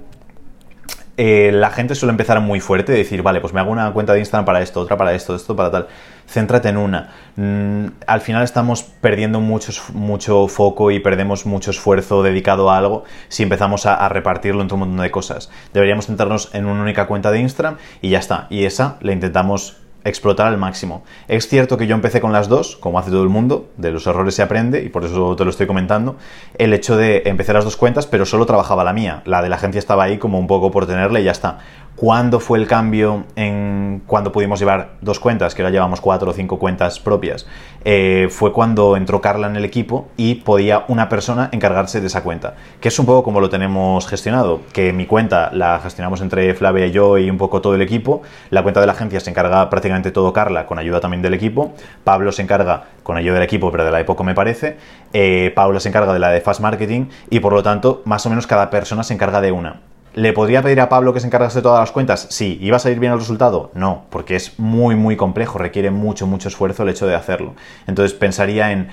Eh, 1.17 1.51
la 1.53 1.69
gente 1.69 1.95
suele 1.95 2.11
empezar 2.11 2.41
muy 2.41 2.59
fuerte 2.59 2.91
decir, 2.91 3.21
vale, 3.21 3.39
pues 3.39 3.53
me 3.53 3.61
hago 3.61 3.71
una 3.71 3.91
cuenta 3.93 4.13
de 4.13 4.19
Instagram 4.19 4.45
para 4.45 4.61
esto, 4.61 4.81
otra 4.81 4.97
para 4.97 5.13
esto, 5.13 5.35
esto 5.35 5.55
para 5.55 5.71
tal. 5.71 5.87
Céntrate 6.27 6.69
en 6.69 6.77
una. 6.77 7.13
Mm, 7.37 7.85
al 8.05 8.21
final 8.21 8.43
estamos 8.43 8.83
perdiendo 8.83 9.39
mucho, 9.39 9.71
mucho 9.93 10.47
foco 10.47 10.91
y 10.91 10.99
perdemos 10.99 11.45
mucho 11.45 11.71
esfuerzo 11.71 12.23
dedicado 12.23 12.69
a 12.69 12.77
algo 12.77 13.05
si 13.29 13.43
empezamos 13.43 13.85
a, 13.85 13.95
a 13.95 14.09
repartirlo 14.09 14.61
entre 14.61 14.75
un 14.75 14.81
montón 14.81 15.01
de 15.01 15.11
cosas. 15.11 15.49
Deberíamos 15.73 16.07
centrarnos 16.07 16.53
en 16.53 16.65
una 16.65 16.81
única 16.81 17.07
cuenta 17.07 17.31
de 17.31 17.39
Instagram 17.39 17.77
y 18.01 18.09
ya 18.09 18.19
está. 18.19 18.47
Y 18.49 18.65
esa 18.65 18.97
la 19.01 19.13
intentamos 19.13 19.84
explotar 20.05 20.47
al 20.47 20.57
máximo. 20.57 21.03
Es 21.27 21.49
cierto 21.49 21.77
que 21.77 21.87
yo 21.87 21.95
empecé 21.95 22.21
con 22.21 22.31
las 22.31 22.47
dos, 22.47 22.77
como 22.77 22.99
hace 22.99 23.11
todo 23.11 23.23
el 23.23 23.29
mundo, 23.29 23.69
de 23.75 23.91
los 23.91 24.07
errores 24.07 24.35
se 24.35 24.43
aprende 24.43 24.83
y 24.83 24.89
por 24.89 25.03
eso 25.03 25.35
te 25.35 25.43
lo 25.43 25.49
estoy 25.49 25.67
comentando. 25.67 26.15
El 26.57 26.73
hecho 26.73 26.95
de 26.95 27.23
empezar 27.25 27.55
las 27.55 27.65
dos 27.65 27.75
cuentas, 27.75 28.05
pero 28.07 28.25
solo 28.25 28.45
trabajaba 28.45 28.83
la 28.83 28.93
mía. 28.93 29.21
La 29.25 29.41
de 29.41 29.49
la 29.49 29.57
agencia 29.57 29.79
estaba 29.79 30.03
ahí 30.03 30.17
como 30.17 30.39
un 30.39 30.47
poco 30.47 30.71
por 30.71 30.85
tenerla 30.85 31.19
y 31.19 31.23
ya 31.23 31.31
está. 31.31 31.59
¿Cuándo 31.95 32.41
fue 32.41 32.59
el 32.59 32.67
cambio 32.67 33.23
en 33.37 34.03
cuando 34.05 34.33
pudimos 34.33 34.59
llevar 34.59 34.95
dos 34.99 35.21
cuentas, 35.21 35.55
que 35.55 35.61
ahora 35.61 35.71
llevamos 35.71 36.01
cuatro 36.01 36.31
o 36.31 36.33
cinco 36.33 36.59
cuentas 36.59 36.99
propias? 36.99 37.47
Eh, 37.85 38.27
fue 38.29 38.51
cuando 38.51 38.97
entró 38.97 39.21
Carla 39.21 39.47
en 39.47 39.55
el 39.55 39.63
equipo 39.63 40.09
y 40.17 40.35
podía 40.35 40.83
una 40.89 41.07
persona 41.07 41.47
encargarse 41.53 42.01
de 42.01 42.07
esa 42.07 42.21
cuenta, 42.21 42.55
que 42.81 42.89
es 42.89 42.99
un 42.99 43.05
poco 43.05 43.23
como 43.23 43.39
lo 43.39 43.49
tenemos 43.49 44.07
gestionado, 44.07 44.59
que 44.73 44.91
mi 44.91 45.05
cuenta 45.05 45.51
la 45.53 45.79
gestionamos 45.79 46.19
entre 46.19 46.53
Flavia 46.53 46.85
y 46.85 46.91
yo 46.91 47.17
y 47.17 47.29
un 47.29 47.37
poco 47.37 47.61
todo 47.61 47.75
el 47.75 47.81
equipo, 47.81 48.23
la 48.49 48.61
cuenta 48.61 48.81
de 48.81 48.87
la 48.87 48.91
agencia 48.91 49.21
se 49.21 49.29
encarga 49.29 49.69
prácticamente 49.69 50.11
todo 50.11 50.33
Carla, 50.33 50.65
con 50.65 50.77
ayuda 50.79 50.99
también 50.99 51.21
del 51.21 51.33
equipo, 51.33 51.75
Pablo 52.03 52.33
se 52.33 52.41
encarga 52.41 52.87
con 53.03 53.15
ayuda 53.15 53.35
del 53.35 53.43
equipo, 53.43 53.71
pero 53.71 53.85
de 53.85 53.91
la 53.91 54.01
época 54.01 54.21
me 54.25 54.35
parece, 54.35 54.75
eh, 55.13 55.53
Pablo 55.55 55.79
se 55.79 55.87
encarga 55.87 56.11
de 56.11 56.19
la 56.19 56.31
de 56.31 56.41
Fast 56.41 56.59
Marketing 56.59 57.05
y 57.29 57.39
por 57.39 57.53
lo 57.53 57.63
tanto 57.63 58.01
más 58.03 58.25
o 58.25 58.29
menos 58.29 58.47
cada 58.47 58.69
persona 58.69 59.01
se 59.03 59.13
encarga 59.13 59.39
de 59.39 59.53
una. 59.53 59.94
¿Le 60.15 60.31
podría 60.31 60.61
pedir 60.61 60.79
a 60.79 60.87
Pablo 60.87 61.13
que 61.13 61.19
se 61.19 61.27
encargase 61.27 61.57
de 61.57 61.63
todas 61.63 61.81
las 61.81 61.91
cuentas? 61.91 62.27
Sí. 62.29 62.57
¿Iba 62.61 62.77
a 62.77 62.79
salir 62.79 63.01
bien 63.01 63.11
el 63.11 63.19
resultado? 63.19 63.71
No, 63.73 64.05
porque 64.09 64.37
es 64.37 64.57
muy, 64.57 64.95
muy 64.95 65.17
complejo, 65.17 65.57
requiere 65.57 65.91
mucho, 65.91 66.25
mucho 66.25 66.47
esfuerzo 66.47 66.83
el 66.83 66.89
hecho 66.89 67.05
de 67.05 67.15
hacerlo. 67.15 67.53
Entonces 67.85 68.17
pensaría 68.17 68.71
en 68.71 68.87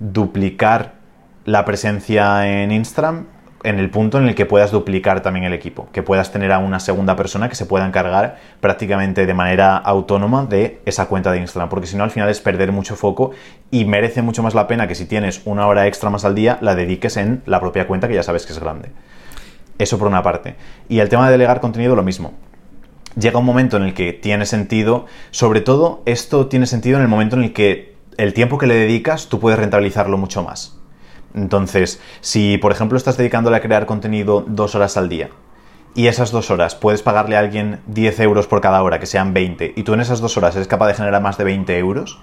duplicar 0.00 0.92
la 1.46 1.64
presencia 1.64 2.62
en 2.62 2.72
Instagram 2.72 3.24
en 3.62 3.78
el 3.78 3.88
punto 3.88 4.18
en 4.18 4.28
el 4.28 4.34
que 4.34 4.44
puedas 4.44 4.70
duplicar 4.70 5.22
también 5.22 5.46
el 5.46 5.54
equipo, 5.54 5.88
que 5.92 6.02
puedas 6.02 6.30
tener 6.30 6.52
a 6.52 6.58
una 6.58 6.78
segunda 6.78 7.16
persona 7.16 7.48
que 7.48 7.54
se 7.54 7.64
pueda 7.64 7.86
encargar 7.86 8.36
prácticamente 8.60 9.24
de 9.24 9.32
manera 9.32 9.78
autónoma 9.78 10.44
de 10.44 10.82
esa 10.84 11.06
cuenta 11.06 11.32
de 11.32 11.38
Instagram, 11.38 11.70
porque 11.70 11.86
si 11.86 11.96
no 11.96 12.04
al 12.04 12.10
final 12.10 12.28
es 12.28 12.40
perder 12.40 12.70
mucho 12.70 12.96
foco 12.96 13.30
y 13.70 13.86
merece 13.86 14.20
mucho 14.20 14.42
más 14.42 14.54
la 14.54 14.66
pena 14.66 14.86
que 14.86 14.94
si 14.94 15.06
tienes 15.06 15.40
una 15.46 15.66
hora 15.68 15.86
extra 15.86 16.10
más 16.10 16.26
al 16.26 16.34
día 16.34 16.58
la 16.60 16.74
dediques 16.74 17.16
en 17.16 17.40
la 17.46 17.60
propia 17.60 17.86
cuenta 17.86 18.08
que 18.08 18.14
ya 18.14 18.22
sabes 18.22 18.44
que 18.44 18.52
es 18.52 18.60
grande. 18.60 18.90
Eso 19.78 19.98
por 19.98 20.08
una 20.08 20.22
parte. 20.22 20.56
Y 20.88 21.00
el 21.00 21.08
tema 21.08 21.26
de 21.26 21.32
delegar 21.32 21.60
contenido, 21.60 21.96
lo 21.96 22.02
mismo. 22.02 22.32
Llega 23.18 23.38
un 23.38 23.46
momento 23.46 23.76
en 23.76 23.84
el 23.84 23.94
que 23.94 24.12
tiene 24.12 24.44
sentido, 24.44 25.06
sobre 25.30 25.60
todo 25.60 26.02
esto 26.04 26.46
tiene 26.48 26.66
sentido 26.66 26.96
en 26.96 27.02
el 27.02 27.08
momento 27.08 27.36
en 27.36 27.44
el 27.44 27.52
que 27.52 27.96
el 28.18 28.34
tiempo 28.34 28.58
que 28.58 28.66
le 28.66 28.74
dedicas 28.74 29.28
tú 29.28 29.40
puedes 29.40 29.58
rentabilizarlo 29.58 30.18
mucho 30.18 30.42
más. 30.42 30.78
Entonces, 31.34 32.00
si 32.20 32.58
por 32.58 32.72
ejemplo 32.72 32.98
estás 32.98 33.16
dedicándole 33.16 33.56
a 33.56 33.60
crear 33.60 33.86
contenido 33.86 34.44
dos 34.46 34.74
horas 34.74 34.96
al 34.96 35.08
día 35.08 35.30
y 35.94 36.08
esas 36.08 36.30
dos 36.30 36.50
horas 36.50 36.74
puedes 36.74 37.02
pagarle 37.02 37.36
a 37.36 37.40
alguien 37.40 37.80
10 37.86 38.20
euros 38.20 38.46
por 38.46 38.60
cada 38.60 38.82
hora, 38.82 39.00
que 39.00 39.06
sean 39.06 39.32
20, 39.32 39.72
y 39.76 39.82
tú 39.82 39.94
en 39.94 40.00
esas 40.00 40.20
dos 40.20 40.36
horas 40.36 40.54
eres 40.54 40.68
capaz 40.68 40.88
de 40.88 40.94
generar 40.94 41.22
más 41.22 41.38
de 41.38 41.44
20 41.44 41.78
euros, 41.78 42.20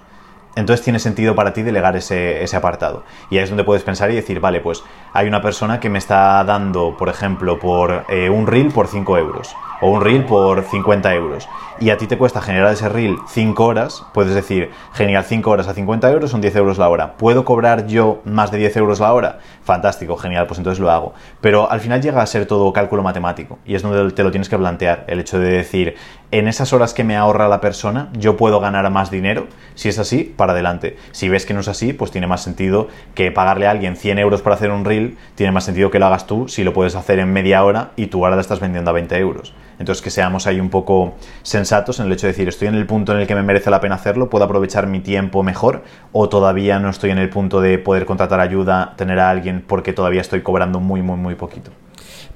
entonces 0.56 0.84
tiene 0.84 1.00
sentido 1.00 1.36
para 1.36 1.54
ti 1.54 1.64
delegar 1.64 1.96
ese, 1.96 2.44
ese, 2.44 2.56
apartado. 2.56 3.04
Y 3.30 3.38
ahí 3.38 3.44
es 3.44 3.50
donde 3.50 3.64
puedes 3.64 3.84
pensar 3.84 4.12
y 4.12 4.16
decir, 4.16 4.40
vale, 4.40 4.62
pues 4.62 4.84
hay 5.14 5.28
una 5.28 5.42
persona 5.42 5.80
que 5.80 5.90
me 5.90 5.98
está 5.98 6.44
dando, 6.44 6.96
por 6.98 7.10
ejemplo, 7.10 7.60
por 7.60 8.06
eh, 8.10 8.30
un 8.30 8.48
reel 8.48 8.72
por 8.72 8.88
5 8.88 9.18
euros 9.18 9.56
o 9.84 9.90
un 9.90 10.02
reel 10.02 10.24
por 10.24 10.64
50 10.64 11.14
euros 11.14 11.48
y 11.80 11.90
a 11.90 11.98
ti 11.98 12.08
te 12.08 12.18
cuesta 12.18 12.42
generar 12.42 12.72
ese 12.72 12.88
reel 12.88 13.18
5 13.28 13.66
horas, 13.66 14.06
puedes 14.14 14.34
decir, 14.34 14.72
genial, 14.94 15.26
5 15.26 15.50
horas 15.50 15.68
a 15.68 15.74
50 15.74 16.10
euros 16.12 16.32
son 16.32 16.40
10 16.40 16.56
euros 16.56 16.78
la 16.78 16.88
hora. 16.88 17.18
¿Puedo 17.18 17.44
cobrar 17.44 17.88
yo 17.88 18.22
más 18.26 18.52
de 18.52 18.58
10 18.60 18.78
euros 18.78 19.00
la 19.00 19.14
hora? 19.14 19.40
Fantástico, 19.64 20.16
genial, 20.16 20.48
pues 20.48 20.60
entonces 20.60 20.80
lo 20.80 20.90
hago. 20.92 21.14
Pero 21.42 21.70
al 21.70 21.82
final 21.82 22.02
llega 22.02 22.22
a 22.22 22.26
ser 22.26 22.46
todo 22.46 22.72
cálculo 22.72 23.04
matemático 23.04 23.60
y 23.66 23.76
es 23.76 23.82
donde 23.82 24.12
te 24.14 24.24
lo 24.24 24.32
tienes 24.32 24.50
que 24.50 24.58
plantear, 24.58 25.06
el 25.08 25.20
hecho 25.20 25.40
de 25.40 25.50
decir, 25.50 25.96
en 26.32 26.48
esas 26.48 26.74
horas 26.74 26.94
que 26.94 27.04
me 27.04 27.16
ahorra 27.16 27.48
la 27.48 27.62
persona, 27.62 28.10
yo 28.14 28.38
puedo 28.38 28.60
ganar 28.60 28.90
más 28.90 29.12
dinero. 29.12 29.48
Si 29.76 29.90
es 29.90 30.00
así, 30.00 30.24
para 30.24 30.54
adelante. 30.54 30.98
Si 31.12 31.30
ves 31.30 31.46
que 31.46 31.54
no 31.54 31.60
es 31.60 31.68
así, 31.68 31.94
pues 31.94 32.12
tiene 32.12 32.28
más 32.28 32.42
sentido 32.42 32.88
que 33.14 33.32
pagarle 33.32 33.68
a 33.68 33.72
alguien 33.72 33.96
100 33.96 34.20
euros 34.20 34.42
para 34.42 34.56
hacer 34.56 34.72
un 34.72 34.86
reel, 34.86 35.18
tiene 35.36 35.52
más 35.52 35.66
sentido 35.66 35.92
que 35.92 36.00
lo 36.00 36.08
hagas 36.08 36.26
tú 36.26 36.48
si 36.48 36.64
lo 36.64 36.74
puedes 36.74 36.96
hacer 36.96 37.20
en 37.20 37.32
media 37.32 37.64
hora 37.64 37.92
y 37.96 38.08
tú 38.08 38.24
ahora 38.24 38.36
la 38.36 38.42
estás 38.42 38.60
vendiendo 38.60 38.90
a 38.90 38.94
20 38.94 39.16
euros. 39.18 39.54
Entonces 39.80 40.02
que 40.02 40.10
seamos 40.10 40.48
ahí 40.48 40.60
un 40.60 40.70
poco 40.70 41.16
sensatos 41.42 42.00
en 42.00 42.08
el 42.08 42.14
hecho 42.14 42.28
de 42.28 42.34
decir, 42.34 42.48
estoy 42.48 42.68
en 42.68 42.76
el 42.76 42.86
punto 42.86 43.14
en 43.14 43.20
el 43.20 43.28
que 43.28 43.36
me 43.36 43.44
merece 43.44 43.70
la 43.70 43.80
pena 43.80 43.96
hacerlo, 43.96 44.30
puedo 44.30 44.46
aprovechar 44.46 44.88
mi 44.88 45.00
tiempo 45.00 45.44
mejor 45.44 45.84
o 46.12 46.30
todavía 46.30 46.80
no 46.80 46.90
estoy 46.90 47.12
en 47.12 47.18
el 47.18 47.30
punto 47.30 47.62
de 47.62 47.78
poder 47.78 48.06
contratar 48.06 48.40
ayuda, 48.40 48.94
tener 48.98 49.20
a 49.20 49.30
alguien 49.30 49.64
porque 49.66 49.94
todavía 49.94 50.22
estoy 50.22 50.42
cobrando 50.42 50.80
muy, 50.80 51.02
muy, 51.02 51.18
muy 51.18 51.36
poquito. 51.36 51.72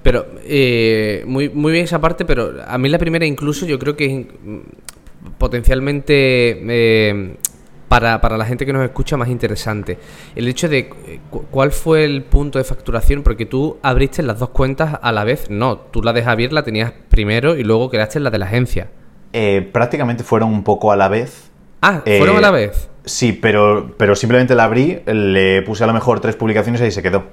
Pero, 0.03 0.25
eh, 0.43 1.23
muy, 1.27 1.49
muy 1.49 1.71
bien 1.71 1.83
esa 1.83 1.99
parte, 1.99 2.23
pero 2.23 2.53
a 2.65 2.77
mí 2.77 2.87
la 2.89 2.97
primera 2.97 3.25
incluso 3.25 3.65
yo 3.65 3.77
creo 3.77 3.95
que 3.95 4.27
potencialmente 5.37 6.61
eh, 6.69 7.35
para, 7.87 8.19
para, 8.21 8.37
la 8.37 8.45
gente 8.45 8.65
que 8.65 8.73
nos 8.73 8.83
escucha 8.83 9.17
más 9.17 9.29
interesante. 9.29 9.97
El 10.35 10.47
hecho 10.47 10.67
de 10.69 10.79
eh, 10.79 11.19
cuál 11.51 11.71
fue 11.71 12.03
el 12.05 12.23
punto 12.23 12.57
de 12.57 12.63
facturación, 12.63 13.23
porque 13.23 13.45
tú 13.45 13.77
abriste 13.81 14.21
las 14.23 14.39
dos 14.39 14.49
cuentas 14.49 14.99
a 15.01 15.11
la 15.11 15.23
vez, 15.23 15.49
no, 15.49 15.77
tú 15.77 16.01
la 16.01 16.13
de 16.13 16.23
Javier 16.23 16.53
la 16.53 16.63
tenías 16.63 16.93
primero 17.09 17.55
y 17.55 17.63
luego 17.63 17.89
creaste 17.89 18.19
la 18.19 18.29
de 18.29 18.37
la 18.37 18.45
agencia. 18.45 18.89
Eh, 19.33 19.67
prácticamente 19.71 20.23
fueron 20.23 20.49
un 20.53 20.63
poco 20.63 20.91
a 20.91 20.95
la 20.95 21.07
vez. 21.07 21.51
Ah, 21.81 22.01
¿fueron 22.03 22.37
a 22.37 22.41
la 22.41 22.49
eh, 22.49 22.67
vez? 22.67 22.89
Sí, 23.05 23.33
pero, 23.33 23.93
pero 23.97 24.15
simplemente 24.15 24.55
la 24.55 24.65
abrí, 24.65 25.01
le 25.05 25.61
puse 25.61 25.83
a 25.83 25.87
lo 25.87 25.93
mejor 25.93 26.19
tres 26.19 26.35
publicaciones 26.35 26.81
y 26.81 26.85
ahí 26.85 26.91
se 26.91 27.01
quedó. 27.01 27.25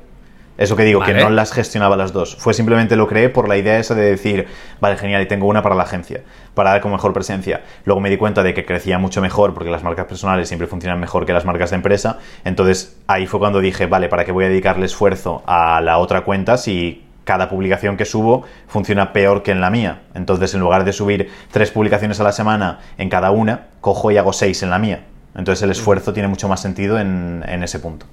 Eso 0.57 0.77
que 0.77 0.85
digo, 0.85 1.01
que 1.01 1.15
no 1.15 1.31
las 1.31 1.53
gestionaba 1.53 1.97
las 1.97 2.13
dos. 2.13 2.37
Fue 2.37 2.55
simplemente 2.55 2.95
lo 2.95 3.09
creé 3.09 3.29
por 3.29 3.49
la 3.49 3.57
idea 3.57 3.79
esa 3.79 3.95
de 3.97 4.03
decir, 4.03 4.47
vale, 4.81 4.97
genial, 4.97 5.21
y 5.23 5.27
tengo 5.27 5.49
una 5.49 5.63
para 5.63 5.75
la 5.75 5.83
agencia, 5.83 6.23
para 6.55 6.71
dar 6.71 6.81
con 6.81 6.93
mejor 6.93 7.13
presencia. 7.13 7.63
Luego 7.85 8.01
me 8.01 8.09
di 8.09 8.17
cuenta 8.17 8.45
de 8.45 8.55
que 8.55 8.65
crecía 8.65 8.99
mucho 8.99 9.21
mejor 9.21 9.53
porque 9.53 9.71
las 9.71 9.83
marcas 9.83 10.07
personales 10.07 10.47
siempre 10.47 10.69
funcionan 10.69 11.01
mejor 11.01 11.27
que 11.27 11.33
las 11.33 11.45
marcas 11.45 11.71
de 11.71 11.77
empresa. 11.77 12.19
Entonces 12.45 12.97
ahí 13.09 13.27
fue 13.27 13.41
cuando 13.41 13.61
dije, 13.61 13.87
vale, 13.87 14.09
¿para 14.09 14.25
qué 14.25 14.31
voy 14.31 14.45
a 14.45 14.49
dedicarle 14.49 14.87
esfuerzo 14.87 15.43
a 15.47 15.81
la 15.81 15.99
otra 15.99 16.21
cuenta 16.21 16.57
si 16.57 17.05
cada 17.25 17.49
publicación 17.49 17.97
que 17.97 18.05
subo 18.05 18.45
funciona 18.69 19.13
peor 19.13 19.43
que 19.43 19.51
en 19.51 19.61
la 19.61 19.71
mía? 19.71 20.03
Entonces 20.15 20.55
en 20.55 20.61
lugar 20.61 20.85
de 20.85 20.93
subir 20.93 21.31
tres 21.51 21.73
publicaciones 21.73 22.21
a 22.21 22.23
la 22.23 22.33
semana 22.33 22.79
en 22.97 23.09
cada 23.09 23.33
una, 23.33 23.67
cojo 23.81 24.13
y 24.13 24.19
hago 24.19 24.33
seis 24.33 24.63
en 24.63 24.71
la 24.71 24.79
mía. 24.79 25.05
Entonces 25.35 25.65
el 25.65 25.73
esfuerzo 25.73 26.13
tiene 26.13 26.29
mucho 26.29 26.49
más 26.49 26.63
sentido 26.63 27.01
en, 27.01 27.45
en 27.49 27.65
ese 27.65 27.81
punto. 27.81 28.07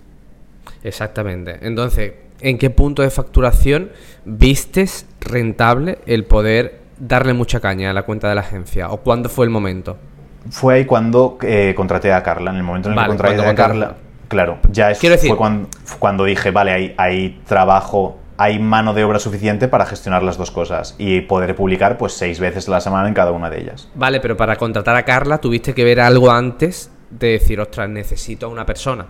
Exactamente. 0.84 1.60
Entonces, 1.62 2.14
¿en 2.42 2.58
qué 2.58 2.70
punto 2.70 3.02
de 3.02 3.10
facturación 3.10 3.92
vistes 4.26 5.08
rentable 5.20 6.00
el 6.06 6.26
poder 6.26 6.82
darle 7.00 7.34
mucha 7.34 7.60
caña 7.60 7.90
a 7.90 7.94
la 7.94 8.04
cuenta 8.04 8.30
de 8.30 8.36
la 8.36 8.42
agencia? 8.42 8.90
¿O 8.90 8.98
cuándo 8.98 9.30
fue 9.30 9.46
el 9.46 9.52
momento? 9.52 9.98
Fue 10.50 10.76
ahí 10.76 10.86
cuando 10.86 11.38
eh, 11.42 11.74
contraté 11.76 12.12
a 12.14 12.24
Carla. 12.24 12.52
En 12.52 12.58
el 12.58 12.64
momento 12.64 12.90
en 12.90 12.94
el 12.94 12.96
Vale, 12.98 13.08
que 13.08 13.18
contraté 13.18 13.48
a 13.48 13.56
Carla, 13.56 13.96
claro, 14.28 14.58
ya 14.72 14.92
es, 14.92 15.00
Quiero 15.00 15.16
decir- 15.16 15.30
fue 15.30 15.38
cuando, 15.38 15.68
cuando 16.00 16.24
dije, 16.26 16.52
vale, 16.52 16.72
hay, 16.72 16.96
hay 16.98 17.42
trabajo, 17.46 18.18
hay 18.38 18.58
mano 18.58 18.94
de 18.96 19.04
obra 19.04 19.20
suficiente 19.20 19.68
para 19.68 19.86
gestionar 19.86 20.24
las 20.24 20.38
dos 20.38 20.50
cosas 20.50 20.96
y 20.98 21.22
poder 21.22 21.56
publicar 21.56 21.98
pues 21.98 22.14
seis 22.14 22.40
veces 22.40 22.68
a 22.68 22.72
la 22.72 22.82
semana 22.82 23.08
en 23.08 23.14
cada 23.14 23.32
una 23.32 23.50
de 23.52 23.62
ellas. 23.62 23.88
Vale, 23.94 24.20
pero 24.20 24.36
para 24.36 24.56
contratar 24.56 24.96
a 24.96 25.04
Carla 25.06 25.38
tuviste 25.38 25.76
que 25.76 25.84
ver 25.84 26.00
algo 26.00 26.32
antes 26.32 26.92
de 27.12 27.34
decir, 27.34 27.60
ostras, 27.60 27.90
necesito 27.90 28.48
a 28.48 28.50
una 28.50 28.66
persona. 28.66 29.06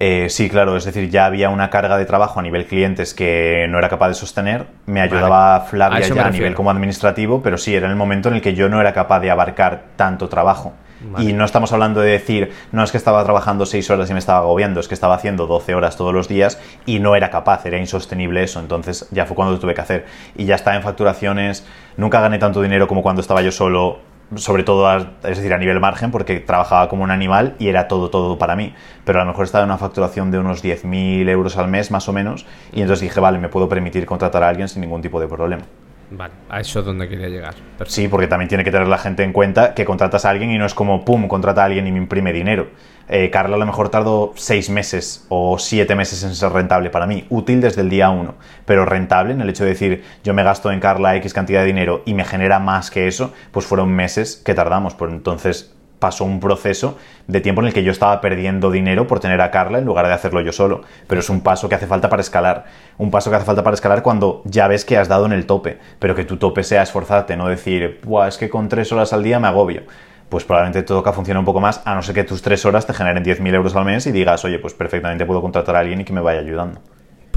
Eh, 0.00 0.28
sí, 0.30 0.48
claro, 0.48 0.76
es 0.76 0.84
decir, 0.84 1.10
ya 1.10 1.26
había 1.26 1.50
una 1.50 1.70
carga 1.70 1.98
de 1.98 2.06
trabajo 2.06 2.38
a 2.38 2.42
nivel 2.42 2.66
clientes 2.66 3.14
que 3.14 3.66
no 3.68 3.78
era 3.78 3.88
capaz 3.88 4.08
de 4.08 4.14
sostener. 4.14 4.66
Me 4.86 5.00
ayudaba 5.00 5.56
A 5.56 5.60
Flavia 5.62 6.08
me 6.08 6.14
ya 6.14 6.26
a 6.26 6.30
nivel 6.30 6.54
como 6.54 6.70
administrativo, 6.70 7.42
pero 7.42 7.58
sí, 7.58 7.74
era 7.74 7.88
el 7.88 7.96
momento 7.96 8.28
en 8.28 8.36
el 8.36 8.40
que 8.40 8.54
yo 8.54 8.68
no 8.68 8.80
era 8.80 8.92
capaz 8.92 9.20
de 9.20 9.30
abarcar 9.30 9.82
tanto 9.96 10.28
trabajo. 10.28 10.72
Vale. 11.00 11.30
Y 11.30 11.32
no 11.32 11.44
estamos 11.44 11.72
hablando 11.72 12.00
de 12.00 12.10
decir, 12.10 12.52
no 12.72 12.82
es 12.82 12.90
que 12.90 12.96
estaba 12.96 13.22
trabajando 13.22 13.66
6 13.66 13.88
horas 13.90 14.10
y 14.10 14.12
me 14.12 14.18
estaba 14.18 14.38
agobiando, 14.38 14.80
es 14.80 14.88
que 14.88 14.94
estaba 14.94 15.14
haciendo 15.14 15.46
12 15.46 15.74
horas 15.74 15.96
todos 15.96 16.12
los 16.12 16.26
días 16.26 16.60
y 16.86 16.98
no 16.98 17.14
era 17.14 17.30
capaz, 17.30 17.64
era 17.66 17.78
insostenible 17.78 18.42
eso. 18.42 18.58
Entonces 18.58 19.06
ya 19.10 19.24
fue 19.26 19.36
cuando 19.36 19.54
lo 19.54 19.60
tuve 19.60 19.74
que 19.74 19.80
hacer. 19.80 20.06
Y 20.36 20.44
ya 20.44 20.56
está 20.56 20.74
en 20.74 20.82
facturaciones, 20.82 21.66
nunca 21.96 22.20
gané 22.20 22.38
tanto 22.38 22.62
dinero 22.62 22.88
como 22.88 23.02
cuando 23.02 23.20
estaba 23.20 23.42
yo 23.42 23.52
solo, 23.52 24.00
sobre 24.36 24.62
todo, 24.64 24.86
a- 24.88 25.12
es 25.24 25.36
decir, 25.38 25.52
a 25.54 25.58
nivel 25.58 25.80
margen, 25.80 26.10
porque 26.10 26.40
trabajaba 26.40 26.88
como 26.88 27.02
un 27.04 27.10
animal 27.10 27.54
y 27.58 27.68
era 27.68 27.88
todo, 27.88 28.10
todo 28.10 28.38
para 28.38 28.56
mí. 28.56 28.74
Pero 29.04 29.20
a 29.20 29.24
lo 29.24 29.30
mejor 29.30 29.44
estaba 29.44 29.64
en 29.64 29.70
una 29.70 29.78
facturación 29.78 30.30
de 30.30 30.38
unos 30.38 30.62
10.000 30.62 31.28
euros 31.28 31.56
al 31.56 31.68
mes, 31.68 31.90
más 31.90 32.08
o 32.08 32.12
menos, 32.12 32.46
y 32.72 32.82
entonces 32.82 33.02
dije, 33.02 33.20
vale, 33.20 33.38
me 33.38 33.48
puedo 33.48 33.68
permitir 33.68 34.04
contratar 34.06 34.42
a 34.42 34.48
alguien 34.48 34.68
sin 34.68 34.82
ningún 34.82 35.02
tipo 35.02 35.20
de 35.20 35.28
problema. 35.28 35.62
Vale, 36.10 36.32
a 36.48 36.60
eso 36.60 36.80
es 36.80 36.86
donde 36.86 37.08
quería 37.08 37.28
llegar. 37.28 37.54
Sí, 37.86 38.08
porque 38.08 38.26
también 38.26 38.48
tiene 38.48 38.64
que 38.64 38.70
tener 38.70 38.88
la 38.88 38.96
gente 38.96 39.24
en 39.24 39.32
cuenta 39.32 39.74
que 39.74 39.84
contratas 39.84 40.24
a 40.24 40.30
alguien 40.30 40.50
y 40.50 40.58
no 40.58 40.64
es 40.64 40.72
como, 40.72 41.04
pum, 41.04 41.28
contrata 41.28 41.62
a 41.62 41.66
alguien 41.66 41.86
y 41.86 41.92
me 41.92 41.98
imprime 41.98 42.32
dinero. 42.32 42.68
Eh, 43.08 43.30
Carla 43.30 43.56
a 43.56 43.58
lo 43.58 43.66
mejor 43.66 43.90
tardó 43.90 44.32
seis 44.36 44.70
meses 44.70 45.26
o 45.28 45.58
siete 45.58 45.94
meses 45.94 46.22
en 46.24 46.34
ser 46.34 46.52
rentable 46.52 46.90
para 46.90 47.06
mí, 47.06 47.26
útil 47.30 47.60
desde 47.60 47.80
el 47.82 47.90
día 47.90 48.10
uno, 48.10 48.34
pero 48.64 48.84
rentable 48.84 49.32
en 49.32 49.40
el 49.40 49.48
hecho 49.48 49.64
de 49.64 49.70
decir, 49.70 50.04
yo 50.24 50.34
me 50.34 50.42
gasto 50.42 50.70
en 50.70 50.80
Carla 50.80 51.16
X 51.16 51.32
cantidad 51.32 51.60
de 51.60 51.66
dinero 51.66 52.02
y 52.04 52.14
me 52.14 52.24
genera 52.24 52.58
más 52.58 52.90
que 52.90 53.06
eso, 53.06 53.32
pues 53.50 53.66
fueron 53.66 53.90
meses 53.90 54.42
que 54.44 54.54
tardamos. 54.54 54.94
Pues 54.94 55.12
entonces 55.12 55.74
pasó 55.98 56.24
un 56.24 56.40
proceso 56.40 56.98
de 57.26 57.40
tiempo 57.40 57.60
en 57.60 57.68
el 57.68 57.74
que 57.74 57.82
yo 57.82 57.92
estaba 57.92 58.20
perdiendo 58.20 58.70
dinero 58.70 59.06
por 59.06 59.20
tener 59.20 59.40
a 59.40 59.50
Carla 59.50 59.78
en 59.78 59.84
lugar 59.84 60.06
de 60.06 60.12
hacerlo 60.12 60.40
yo 60.40 60.52
solo. 60.52 60.82
Pero 61.06 61.20
es 61.20 61.28
un 61.30 61.40
paso 61.40 61.68
que 61.68 61.74
hace 61.74 61.86
falta 61.86 62.08
para 62.08 62.22
escalar. 62.22 62.66
Un 62.98 63.10
paso 63.10 63.30
que 63.30 63.36
hace 63.36 63.44
falta 63.44 63.62
para 63.62 63.74
escalar 63.74 64.02
cuando 64.02 64.42
ya 64.44 64.68
ves 64.68 64.84
que 64.84 64.96
has 64.96 65.08
dado 65.08 65.26
en 65.26 65.32
el 65.32 65.46
tope, 65.46 65.78
pero 65.98 66.14
que 66.14 66.24
tu 66.24 66.36
tope 66.36 66.62
sea 66.64 66.82
esforzarte, 66.82 67.36
no 67.36 67.48
decir, 67.48 68.00
Buah, 68.04 68.28
es 68.28 68.38
que 68.38 68.48
con 68.48 68.68
tres 68.68 68.92
horas 68.92 69.12
al 69.12 69.22
día 69.22 69.38
me 69.40 69.48
agobio. 69.48 69.82
pues 70.28 70.44
probablemente 70.44 70.82
te 70.82 70.88
toca 70.88 71.12
funcionar 71.12 71.38
un 71.40 71.46
poco 71.46 71.60
más, 71.60 71.80
a 71.86 71.94
no 71.94 72.02
ser 72.02 72.14
que 72.14 72.24
tus 72.24 72.42
tres 72.42 72.64
horas 72.66 72.86
te 72.86 72.92
generen 72.92 73.24
10.000 73.24 73.54
euros 73.54 73.74
al 73.74 73.84
mes 73.86 74.06
y 74.06 74.12
digas, 74.12 74.44
oye, 74.44 74.58
pues 74.58 74.74
perfectamente 74.74 75.24
puedo 75.24 75.40
contratar 75.40 75.74
a 75.76 75.80
alguien 75.80 76.02
y 76.02 76.04
que 76.04 76.12
me 76.12 76.20
vaya 76.20 76.40
ayudando. 76.40 76.80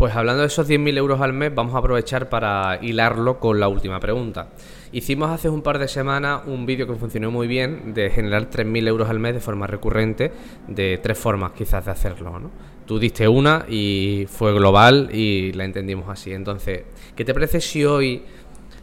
Pues 0.02 0.16
hablando 0.16 0.42
de 0.42 0.48
esos 0.48 0.68
10.000 0.68 0.98
euros 0.98 1.22
al 1.22 1.32
mes, 1.32 1.54
vamos 1.54 1.76
a 1.76 1.78
aprovechar 1.78 2.28
para 2.28 2.80
hilarlo 2.82 3.40
con 3.40 3.60
la 3.60 3.68
última 3.68 4.00
pregunta. 4.00 4.48
Hicimos 4.92 5.30
hace 5.30 5.48
un 5.48 5.62
par 5.62 5.78
de 5.78 5.88
semanas 5.88 6.42
un 6.48 6.66
vídeo 6.66 6.88
que 6.88 6.96
funcionó 6.96 7.30
muy 7.30 7.46
bien 7.46 7.94
de 7.94 8.10
generar 8.10 8.50
3.000 8.50 8.88
euros 8.88 9.12
al 9.12 9.20
mes 9.20 9.36
de 9.36 9.40
forma 9.42 9.68
recurrente, 9.68 10.32
de 10.68 10.98
tres 11.04 11.20
formas 11.20 11.52
quizás 11.52 11.86
de 11.86 11.92
hacerlo. 11.92 12.40
¿no? 12.40 12.50
Tú 12.88 12.98
diste 12.98 13.28
una 13.28 13.68
y 13.70 14.26
fue 14.28 14.52
global 14.56 15.12
y 15.14 15.52
la 15.52 15.66
entendimos 15.66 16.10
así. 16.10 16.34
Entonces, 16.34 16.82
¿qué 17.16 17.24
te 17.24 17.36
parece 17.36 17.62
si 17.62 17.86
hoy, 17.86 18.24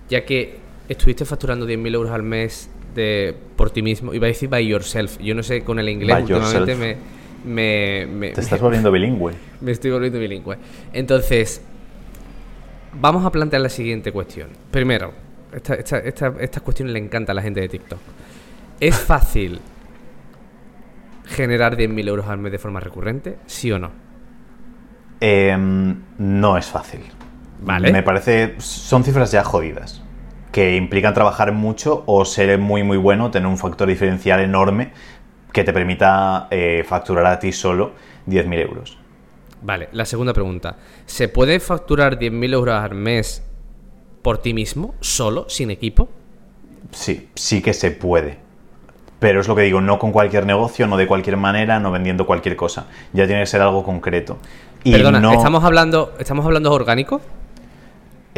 ya 0.09 0.25
que 0.25 0.59
estuviste 0.89 1.25
facturando 1.25 1.67
10.000 1.67 1.95
euros 1.97 2.13
al 2.13 2.23
mes 2.23 2.71
de, 2.95 3.35
por 3.57 3.71
ti 3.71 3.83
mismo, 3.83 4.15
iba 4.15 4.27
a 4.27 4.29
decir 4.29 4.49
by 4.49 4.65
yourself, 4.65 5.19
yo 5.19 5.35
no 5.35 5.43
sé 5.43 5.65
con 5.65 5.81
el 5.81 5.89
inglés 5.89 6.17
últimamente 6.21 6.77
me, 6.77 7.18
Te 7.45 8.41
estás 8.41 8.61
volviendo 8.61 8.91
bilingüe. 8.91 9.35
Me 9.61 9.73
estoy 9.73 9.91
volviendo 9.91 10.19
bilingüe. 10.19 10.57
Entonces, 10.93 11.63
vamos 13.01 13.25
a 13.25 13.31
plantear 13.31 13.63
la 13.63 13.69
siguiente 13.69 14.13
cuestión. 14.13 14.49
Primero, 14.71 15.13
esta, 15.53 15.75
esta, 15.75 15.99
esta, 15.99 16.35
esta 16.41 16.61
cuestión 16.61 16.93
le 16.93 16.99
encanta 16.99 17.33
a 17.33 17.35
la 17.35 17.43
gente 17.43 17.61
de 17.61 17.69
TikTok. 17.69 17.99
¿Es 18.81 18.97
fácil 19.07 19.61
generar 21.27 21.77
10.000 21.77 22.09
euros 22.09 22.27
al 22.27 22.39
mes 22.39 22.53
de 22.53 22.59
forma 22.59 22.81
recurrente? 22.81 23.37
¿Sí 23.47 23.71
o 23.71 23.79
no? 23.79 23.91
Em, 25.21 25.97
no 26.19 26.57
es 26.57 26.67
fácil. 26.67 27.01
Vale. 27.61 27.93
Me 27.93 28.03
parece. 28.03 28.55
Son 28.59 29.03
cifras 29.05 29.33
ya 29.33 29.43
jodidas. 29.43 30.03
Que 30.53 30.77
implican 30.77 31.13
trabajar 31.13 31.53
mucho 31.53 32.05
o 32.07 32.25
ser 32.25 32.59
muy, 32.59 32.83
muy 32.83 32.97
bueno, 32.97 33.31
tener 33.31 33.49
un 33.49 33.59
factor 33.59 33.89
diferencial 33.89 34.41
enorme 34.41 34.93
que 35.53 35.65
te 35.65 35.73
permita 35.73 36.49
eh, 36.51 36.85
facturar 36.87 37.27
a 37.27 37.39
ti 37.39 37.53
solo 37.53 37.93
10.000 38.27 38.61
euros. 38.61 38.99
Vale, 39.63 39.89
la 39.93 40.05
segunda 40.05 40.33
pregunta. 40.33 40.77
¿Se 41.07 41.29
puede 41.29 41.59
facturar 41.61 42.19
10.000 42.19 42.55
euros 42.55 42.75
al 42.75 42.95
mes 42.95 43.43
por 44.23 44.39
ti 44.39 44.55
mismo, 44.55 44.95
solo, 45.01 45.49
sin 45.49 45.71
equipo? 45.71 46.09
Sí, 46.93 47.31
sí 47.35 47.63
que 47.63 47.73
se 47.73 47.91
puede. 47.91 48.39
Pero 49.19 49.41
es 49.41 49.49
lo 49.49 49.57
que 49.57 49.63
digo, 49.63 49.81
no 49.81 49.99
con 49.99 50.13
cualquier 50.13 50.47
negocio, 50.47 50.87
no 50.87 50.97
de 50.97 51.07
cualquier 51.07 51.37
manera, 51.37 51.81
no 51.81 51.91
vendiendo 51.91 52.25
cualquier 52.25 52.55
cosa. 52.55 52.87
Ya 53.13 53.27
tiene 53.27 53.43
que 53.43 53.47
ser 53.47 53.61
algo 53.61 53.83
concreto. 53.83 54.39
Y 54.85 54.93
Perdona, 54.93 55.35
¿estamos 55.35 55.65
hablando, 55.65 56.15
¿estamos 56.21 56.47
hablando 56.47 56.73
orgánico? 56.73 57.21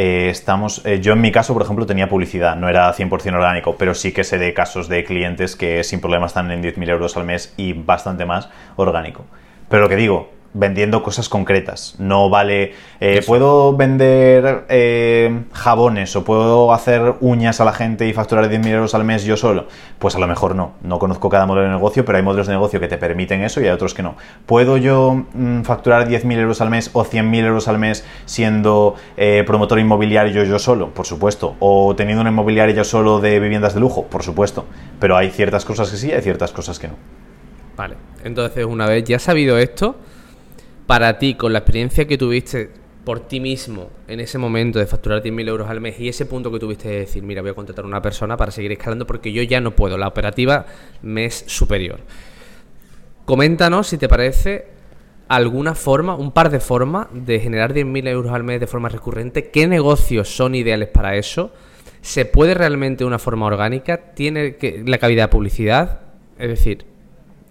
Eh, 0.03 0.31
estamos, 0.31 0.81
eh, 0.87 0.99
yo 0.99 1.13
en 1.13 1.21
mi 1.21 1.31
caso, 1.31 1.53
por 1.53 1.61
ejemplo, 1.61 1.85
tenía 1.85 2.09
publicidad, 2.09 2.57
no 2.57 2.71
era 2.71 2.91
100% 2.95 3.35
orgánico, 3.35 3.77
pero 3.77 3.93
sí 3.93 4.13
que 4.13 4.25
sé 4.25 4.39
de 4.39 4.55
casos 4.55 4.89
de 4.89 5.05
clientes 5.05 5.57
que 5.57 5.85
sin 5.85 6.01
problema 6.01 6.25
están 6.25 6.51
en 6.51 6.63
10.000 6.63 6.89
euros 6.89 7.19
al 7.19 7.25
mes 7.25 7.53
y 7.59 7.75
bastante 7.75 8.25
más 8.25 8.49
orgánico. 8.77 9.27
Pero 9.69 9.83
lo 9.83 9.91
que 9.91 9.97
digo, 9.97 10.31
vendiendo 10.53 11.03
cosas 11.03 11.29
concretas. 11.29 11.95
No 11.99 12.29
vale, 12.29 12.73
eh, 13.01 13.23
puedo 13.27 13.77
vender 13.77 14.65
eh, 14.69 15.43
jabones 15.53 16.15
o 16.17 16.25
puedo 16.25 16.73
hacer 16.73 17.15
uñas 17.21 17.61
a 17.61 17.65
la 17.65 17.73
gente 17.73 18.09
y 18.09 18.13
facturar 18.13 18.51
10.000 18.51 18.69
euros 18.69 18.95
al 18.95 19.05
mes 19.05 19.25
yo 19.25 19.37
solo. 19.37 19.67
Pues 19.99 20.17
a 20.17 20.19
lo 20.19 20.27
mejor 20.27 20.57
no. 20.57 20.73
No 20.83 20.99
conozco 20.99 21.29
cada 21.29 21.47
modelo 21.47 21.67
de 21.67 21.73
negocio, 21.73 22.05
pero 22.05 22.19
hay 22.19 22.25
modelos 22.25 22.49
de 22.49 22.55
negocio 22.55 22.81
que 22.81 22.89
te 22.89 22.99
permiten 22.99 23.43
eso 23.43 23.61
y 23.61 23.65
hay 23.65 23.71
otros 23.71 23.95
que 23.95 24.03
no. 24.03 24.17
¿Puedo 24.47 24.77
yo 24.77 25.25
mm, 25.33 25.63
facturar 25.63 26.09
10.000 26.09 26.39
euros 26.39 26.61
al 26.61 26.71
mes 26.71 26.91
o 26.93 27.05
100.000 27.05 27.45
euros 27.45 27.69
al 27.69 27.79
mes 27.79 28.05
siendo 28.25 28.97
eh, 29.17 29.45
promotor 29.47 29.79
inmobiliario 29.79 30.45
yo 30.45 30.59
solo? 30.59 30.93
Por 30.93 31.07
supuesto. 31.07 31.55
¿O 31.61 31.95
teniendo 31.95 32.23
una 32.23 32.31
inmobiliaria 32.31 32.75
yo 32.75 32.85
solo 32.85 33.21
de 33.21 33.39
viviendas 33.39 33.75
de 33.75 33.81
lujo? 33.81 34.07
Por 34.07 34.23
supuesto. 34.23 34.67
Pero 34.99 35.17
hay 35.17 35.31
ciertas 35.31 35.65
cosas 35.65 35.91
que 35.91 35.97
sí 35.97 36.09
y 36.09 36.13
hay 36.13 36.23
ciertas 36.23 36.51
cosas 36.53 36.79
que 36.79 36.89
no. 36.89 36.95
Vale. 37.77 37.95
Entonces, 38.25 38.65
una 38.67 38.87
vez 38.87 39.05
ya 39.05 39.19
sabido 39.19 39.57
esto, 39.57 39.97
para 40.91 41.19
ti, 41.19 41.35
con 41.35 41.53
la 41.53 41.61
experiencia 41.61 42.05
que 42.09 42.19
tuviste 42.19 42.69
por 43.05 43.21
ti 43.21 43.39
mismo 43.39 43.91
en 44.09 44.19
ese 44.19 44.39
momento 44.39 44.81
de 44.81 44.87
facturar 44.87 45.23
10.000 45.23 45.49
euros 45.49 45.71
al 45.71 45.81
mes 45.81 46.01
y 46.01 46.09
ese 46.09 46.27
punto 46.27 46.51
que 46.51 46.59
tuviste 46.59 46.89
de 46.89 46.99
decir, 46.99 47.23
mira, 47.23 47.43
voy 47.43 47.53
a 47.53 47.55
contratar 47.55 47.85
a 47.85 47.87
una 47.87 48.03
persona 48.03 48.37
para 48.37 48.51
seguir 48.51 48.73
escalando 48.73 49.07
porque 49.07 49.33
yo 49.33 49.41
ya 49.45 49.61
no 49.61 49.71
puedo, 49.71 49.97
la 49.97 50.09
operativa 50.09 50.67
me 51.03 51.27
es 51.27 51.45
superior. 51.47 52.01
Coméntanos 53.25 53.87
si 53.87 53.99
te 53.99 54.09
parece 54.09 54.67
alguna 55.29 55.77
forma, 55.77 56.17
un 56.17 56.33
par 56.33 56.51
de 56.51 56.59
formas 56.59 57.07
de 57.13 57.39
generar 57.39 57.73
10.000 57.73 58.09
euros 58.09 58.33
al 58.33 58.43
mes 58.43 58.59
de 58.59 58.67
forma 58.67 58.89
recurrente. 58.89 59.49
¿Qué 59.53 59.69
negocios 59.69 60.35
son 60.35 60.57
ideales 60.57 60.89
para 60.89 61.15
eso? 61.15 61.53
¿Se 62.01 62.25
puede 62.25 62.55
realmente 62.55 63.05
de 63.05 63.07
una 63.07 63.21
forma 63.21 63.47
orgánica? 63.47 64.13
¿Tiene 64.15 64.57
que, 64.57 64.83
la 64.85 64.99
cavidad 64.99 65.27
de 65.27 65.29
publicidad? 65.29 66.01
Es 66.37 66.49
decir, 66.49 66.85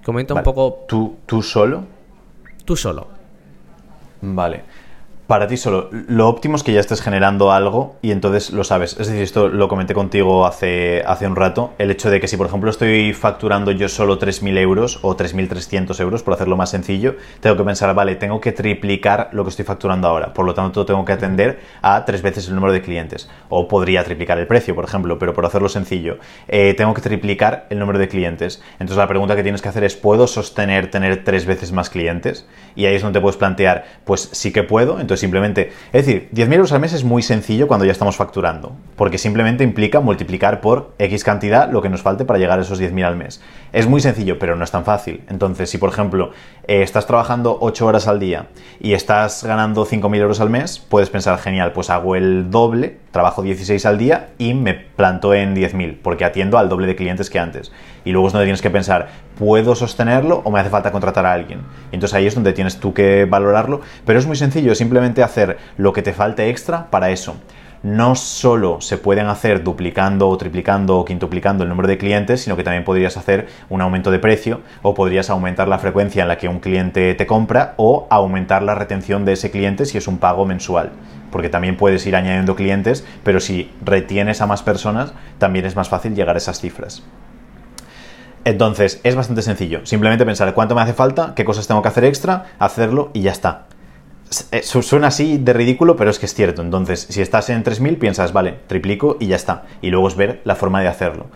comenta 0.03 0.33
un 0.33 0.43
poco... 0.43 0.83
¿Tú, 0.89 1.19
¿Tú 1.25 1.41
solo? 1.41 1.85
Tú 2.65 2.75
solo. 2.75 3.18
Vale. 4.21 4.63
Para 5.29 5.45
ti 5.45 5.57
solo, 5.57 5.91
lo 5.91 6.27
óptimo 6.27 6.55
es 6.55 6.63
que 6.63 6.73
ya 6.73 6.79
estés 6.79 7.03
generando 7.03 7.51
algo 7.51 7.97
y 8.01 8.09
entonces 8.09 8.49
lo 8.49 8.63
sabes. 8.63 8.93
Es 8.93 9.09
decir, 9.09 9.21
esto 9.21 9.47
lo 9.47 9.67
comenté 9.67 9.93
contigo 9.93 10.47
hace, 10.47 11.03
hace 11.05 11.27
un 11.27 11.35
rato, 11.35 11.75
el 11.77 11.91
hecho 11.91 12.09
de 12.09 12.19
que 12.19 12.27
si 12.27 12.35
por 12.35 12.47
ejemplo 12.47 12.71
estoy 12.71 13.13
facturando 13.13 13.69
yo 13.69 13.89
solo 13.89 14.17
3.000 14.17 14.57
euros 14.57 14.97
o 15.03 15.15
3.300 15.15 15.99
euros, 15.99 16.23
por 16.23 16.33
hacerlo 16.33 16.57
más 16.57 16.71
sencillo, 16.71 17.15
tengo 17.41 17.55
que 17.55 17.63
pensar, 17.63 17.93
vale, 17.93 18.15
tengo 18.15 18.41
que 18.41 18.53
triplicar 18.53 19.29
lo 19.31 19.43
que 19.43 19.51
estoy 19.51 19.65
facturando 19.65 20.07
ahora. 20.07 20.33
Por 20.33 20.47
lo 20.47 20.55
tanto, 20.55 20.83
tengo 20.83 21.05
que 21.05 21.13
atender 21.13 21.59
a 21.83 22.05
tres 22.05 22.23
veces 22.23 22.47
el 22.47 22.55
número 22.55 22.73
de 22.73 22.81
clientes. 22.81 23.29
O 23.49 23.67
podría 23.67 24.03
triplicar 24.03 24.39
el 24.39 24.47
precio, 24.47 24.73
por 24.73 24.85
ejemplo, 24.85 25.19
pero 25.19 25.35
por 25.35 25.45
hacerlo 25.45 25.69
sencillo, 25.69 26.17
eh, 26.47 26.73
tengo 26.75 26.95
que 26.95 27.01
triplicar 27.01 27.67
el 27.69 27.77
número 27.77 27.99
de 27.99 28.07
clientes. 28.07 28.63
Entonces 28.79 28.97
la 28.97 29.07
pregunta 29.07 29.35
que 29.35 29.43
tienes 29.43 29.61
que 29.61 29.69
hacer 29.69 29.83
es, 29.83 29.95
¿puedo 29.95 30.25
sostener 30.25 30.89
tener 30.89 31.23
tres 31.23 31.45
veces 31.45 31.71
más 31.71 31.91
clientes? 31.91 32.47
Y 32.75 32.87
ahí 32.87 32.95
es 32.95 33.03
donde 33.03 33.19
te 33.19 33.21
puedes 33.21 33.37
plantear, 33.37 33.85
pues 34.05 34.27
sí 34.31 34.51
que 34.51 34.63
puedo, 34.63 34.99
entonces 34.99 35.18
simplemente, 35.19 35.71
es 35.93 36.05
decir, 36.05 36.29
10.000 36.33 36.53
euros 36.53 36.71
al 36.71 36.79
mes 36.79 36.93
es 36.93 37.03
muy 37.03 37.21
sencillo 37.21 37.67
cuando 37.67 37.85
ya 37.85 37.91
estamos 37.91 38.15
facturando, 38.15 38.75
porque 38.95 39.17
simplemente 39.17 39.63
implica 39.63 39.99
multiplicar 39.99 40.61
por 40.61 40.93
X 40.97 41.23
cantidad 41.23 41.71
lo 41.71 41.81
que 41.81 41.89
nos 41.89 42.01
falte 42.01 42.25
para 42.25 42.39
llegar 42.39 42.59
a 42.59 42.63
esos 42.63 42.81
10.000 42.81 43.05
al 43.05 43.15
mes. 43.15 43.41
Es 43.71 43.87
muy 43.87 44.01
sencillo, 44.01 44.39
pero 44.39 44.55
no 44.55 44.63
es 44.63 44.71
tan 44.71 44.83
fácil. 44.83 45.23
Entonces, 45.29 45.69
si 45.69 45.77
por 45.77 45.89
ejemplo 45.89 46.31
eh, 46.67 46.81
estás 46.81 47.05
trabajando 47.05 47.57
8 47.61 47.85
horas 47.85 48.07
al 48.07 48.19
día 48.19 48.47
y 48.79 48.93
estás 48.93 49.43
ganando 49.43 49.85
5.000 49.85 50.15
euros 50.17 50.39
al 50.39 50.49
mes, 50.49 50.79
puedes 50.79 51.11
pensar, 51.11 51.37
genial, 51.37 51.71
pues 51.71 51.91
hago 51.91 52.15
el 52.15 52.49
doble, 52.49 52.97
trabajo 53.11 53.43
16 53.43 53.85
al 53.85 53.99
día 53.99 54.29
y 54.39 54.55
me 54.55 54.73
planto 54.73 55.35
en 55.35 55.55
10.000, 55.55 55.99
porque 56.01 56.25
atiendo 56.25 56.57
al 56.57 56.67
doble 56.67 56.87
de 56.87 56.95
clientes 56.95 57.29
que 57.29 57.37
antes. 57.37 57.71
Y 58.05 58.11
luego 58.11 58.27
es 58.27 58.33
donde 58.33 58.45
tienes 58.45 58.63
que 58.63 58.71
pensar, 58.71 59.09
¿puedo 59.37 59.75
sostenerlo 59.75 60.41
o 60.45 60.51
me 60.51 60.59
hace 60.59 60.71
falta 60.71 60.91
contratar 60.91 61.27
a 61.27 61.33
alguien? 61.33 61.59
Y 61.91 61.95
entonces 61.95 62.15
ahí 62.15 62.25
es 62.25 62.33
donde 62.33 62.53
tienes 62.53 62.79
tú 62.79 62.93
que 62.95 63.25
valorarlo, 63.25 63.81
pero 64.05 64.17
es 64.17 64.25
muy 64.25 64.35
sencillo, 64.35 64.73
simplemente 64.73 65.21
hacer 65.21 65.57
lo 65.77 65.93
que 65.93 66.01
te 66.01 66.13
falte 66.13 66.49
extra 66.49 66.89
para 66.89 67.11
eso 67.11 67.35
no 67.83 68.15
solo 68.15 68.81
se 68.81 68.97
pueden 68.97 69.27
hacer 69.27 69.63
duplicando 69.63 70.27
o 70.27 70.37
triplicando 70.37 70.97
o 70.97 71.05
quintuplicando 71.05 71.63
el 71.63 71.69
número 71.69 71.87
de 71.87 71.97
clientes, 71.97 72.41
sino 72.41 72.55
que 72.55 72.63
también 72.63 72.83
podrías 72.83 73.17
hacer 73.17 73.47
un 73.69 73.81
aumento 73.81 74.11
de 74.11 74.19
precio 74.19 74.61
o 74.81 74.93
podrías 74.93 75.29
aumentar 75.29 75.67
la 75.67 75.79
frecuencia 75.79 76.23
en 76.23 76.27
la 76.27 76.37
que 76.37 76.47
un 76.47 76.59
cliente 76.59 77.13
te 77.15 77.25
compra 77.25 77.73
o 77.77 78.07
aumentar 78.09 78.63
la 78.63 78.75
retención 78.75 79.25
de 79.25 79.33
ese 79.33 79.51
cliente 79.51 79.85
si 79.85 79.97
es 79.97 80.07
un 80.07 80.17
pago 80.17 80.45
mensual. 80.45 80.91
Porque 81.31 81.49
también 81.49 81.77
puedes 81.77 82.05
ir 82.05 82.15
añadiendo 82.15 82.55
clientes, 82.55 83.05
pero 83.23 83.39
si 83.39 83.71
retienes 83.83 84.41
a 84.41 84.47
más 84.47 84.63
personas, 84.63 85.13
también 85.37 85.65
es 85.65 85.75
más 85.75 85.89
fácil 85.89 86.15
llegar 86.15 86.35
a 86.35 86.39
esas 86.39 86.59
cifras. 86.59 87.03
Entonces, 88.45 88.99
es 89.03 89.15
bastante 89.15 89.41
sencillo. 89.41 89.85
Simplemente 89.85 90.25
pensar 90.25 90.53
cuánto 90.53 90.73
me 90.73 90.81
hace 90.81 90.93
falta, 90.93 91.33
qué 91.35 91.45
cosas 91.45 91.67
tengo 91.67 91.81
que 91.81 91.89
hacer 91.89 92.05
extra, 92.05 92.45
hacerlo 92.57 93.11
y 93.13 93.21
ya 93.21 93.31
está. 93.31 93.67
Eh, 94.51 94.61
suena 94.63 95.07
así 95.07 95.37
de 95.37 95.53
ridículo, 95.53 95.95
pero 95.95 96.11
es 96.11 96.19
que 96.19 96.25
es 96.25 96.33
cierto. 96.33 96.61
Entonces, 96.61 97.07
si 97.09 97.21
estás 97.21 97.49
en 97.49 97.63
3.000, 97.63 97.97
piensas, 97.97 98.33
vale, 98.33 98.59
triplico 98.67 99.17
y 99.19 99.27
ya 99.27 99.35
está. 99.35 99.65
Y 99.81 99.89
luego 99.89 100.07
es 100.07 100.15
ver 100.15 100.41
la 100.43 100.55
forma 100.55 100.81
de 100.81 100.87
hacerlo. 100.87 101.27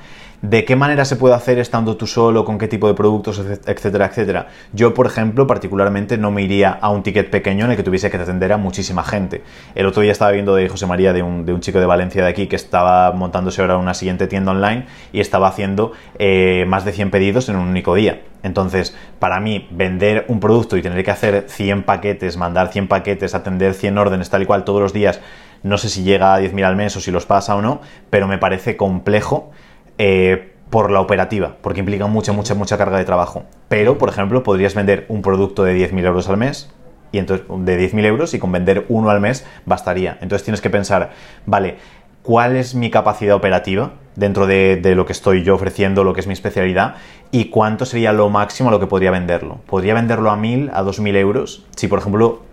¿De 0.43 0.65
qué 0.65 0.75
manera 0.75 1.05
se 1.05 1.15
puede 1.15 1.35
hacer 1.35 1.57
estando 1.57 1.95
tú 1.95 2.05
solo, 2.05 2.43
con 2.43 2.57
qué 2.57 2.67
tipo 2.67 2.89
de 2.89 2.93
productos, 2.93 3.39
etcétera, 3.39 4.07
etcétera? 4.07 4.47
Yo, 4.73 4.93
por 4.93 5.05
ejemplo, 5.05 5.47
particularmente 5.47 6.17
no 6.17 6.31
me 6.31 6.41
iría 6.41 6.71
a 6.81 6.89
un 6.89 7.01
ticket 7.01 7.29
pequeño 7.29 7.63
en 7.63 7.71
el 7.71 7.77
que 7.77 7.83
tuviese 7.83 8.11
que 8.11 8.17
atender 8.17 8.51
a 8.51 8.57
muchísima 8.57 9.05
gente. 9.05 9.41
El 9.73 9.85
otro 9.85 10.01
día 10.01 10.11
estaba 10.11 10.31
viendo 10.31 10.53
de 10.53 10.67
José 10.67 10.85
María, 10.85 11.13
de 11.13 11.23
un, 11.23 11.61
chico 11.61 11.79
de 11.79 11.85
Valencia 11.85 12.25
de 12.25 12.29
aquí, 12.29 12.47
que 12.47 12.57
estaba 12.57 13.13
montándose 13.13 13.61
ahora 13.61 13.77
una 13.77 13.93
siguiente 13.93 14.27
tienda 14.27 14.51
online 14.51 14.85
y 15.13 15.21
estaba 15.21 15.47
haciendo 15.47 15.93
eh, 16.19 16.65
más 16.67 16.83
de 16.83 16.91
100 16.91 17.09
pedidos 17.09 17.47
en 17.47 17.55
un 17.55 17.69
único 17.69 17.95
día. 17.95 18.23
Entonces, 18.43 18.97
para 19.19 19.39
mí, 19.39 19.69
vender 19.71 20.25
un 20.27 20.41
producto 20.41 20.75
y 20.75 20.81
tener 20.81 21.05
que 21.05 21.11
hacer 21.11 21.45
100 21.47 21.83
paquetes, 21.83 22.35
mandar 22.35 22.67
100 22.67 22.89
paquetes, 22.89 23.33
atender 23.33 23.75
100 23.75 23.97
órdenes 23.97 24.29
tal 24.29 24.41
y 24.41 24.45
cual 24.45 24.65
todos 24.65 24.81
los 24.81 24.91
días, 24.91 25.21
no 25.63 25.77
sé 25.77 25.87
si 25.87 26.03
llega 26.03 26.35
a 26.35 26.41
10.000 26.41 26.65
al 26.65 26.75
mes 26.75 26.97
o 26.97 26.99
si 26.99 27.11
los 27.11 27.25
pasa 27.25 27.55
o 27.55 27.61
no, 27.61 27.79
pero 28.09 28.27
me 28.27 28.37
parece 28.37 28.75
complejo 28.75 29.53
eh, 29.97 30.53
por 30.69 30.91
la 30.91 31.01
operativa, 31.01 31.57
porque 31.61 31.81
implica 31.81 32.07
mucha, 32.07 32.33
mucha, 32.33 32.55
mucha 32.55 32.77
carga 32.77 32.97
de 32.97 33.05
trabajo. 33.05 33.43
Pero, 33.67 33.97
por 33.97 34.09
ejemplo, 34.09 34.43
podrías 34.43 34.73
vender 34.73 35.05
un 35.07 35.21
producto 35.21 35.63
de 35.63 35.75
10.000 35.77 36.05
euros 36.05 36.29
al 36.29 36.37
mes, 36.37 36.73
y 37.11 37.19
entonces 37.19 37.45
de 37.47 37.91
10.000 37.91 38.05
euros 38.05 38.33
y 38.33 38.39
con 38.39 38.51
vender 38.51 38.85
uno 38.89 39.09
al 39.09 39.21
mes 39.21 39.45
bastaría. 39.65 40.17
Entonces 40.21 40.43
tienes 40.43 40.61
que 40.61 40.71
pensar, 40.71 41.11
vale, 41.45 41.77
¿cuál 42.23 42.55
es 42.55 42.73
mi 42.73 42.89
capacidad 42.89 43.35
operativa? 43.35 43.93
dentro 44.15 44.47
de, 44.47 44.77
de, 44.77 44.95
lo 44.95 45.05
que 45.05 45.13
estoy 45.13 45.43
yo 45.43 45.55
ofreciendo, 45.55 46.03
lo 46.03 46.13
que 46.13 46.19
es 46.19 46.27
mi 46.27 46.33
especialidad, 46.33 46.95
y 47.31 47.45
cuánto 47.45 47.85
sería 47.85 48.13
lo 48.13 48.29
máximo 48.29 48.69
a 48.69 48.71
lo 48.71 48.79
que 48.79 48.87
podría 48.87 49.11
venderlo. 49.11 49.59
¿Podría 49.65 49.93
venderlo 49.93 50.29
a 50.29 50.37
1.000, 50.37 50.69
a 50.73 50.83
2.000 50.83 51.15
euros? 51.17 51.65
Si, 51.75 51.87
por 51.87 51.99
ejemplo, 51.99 52.43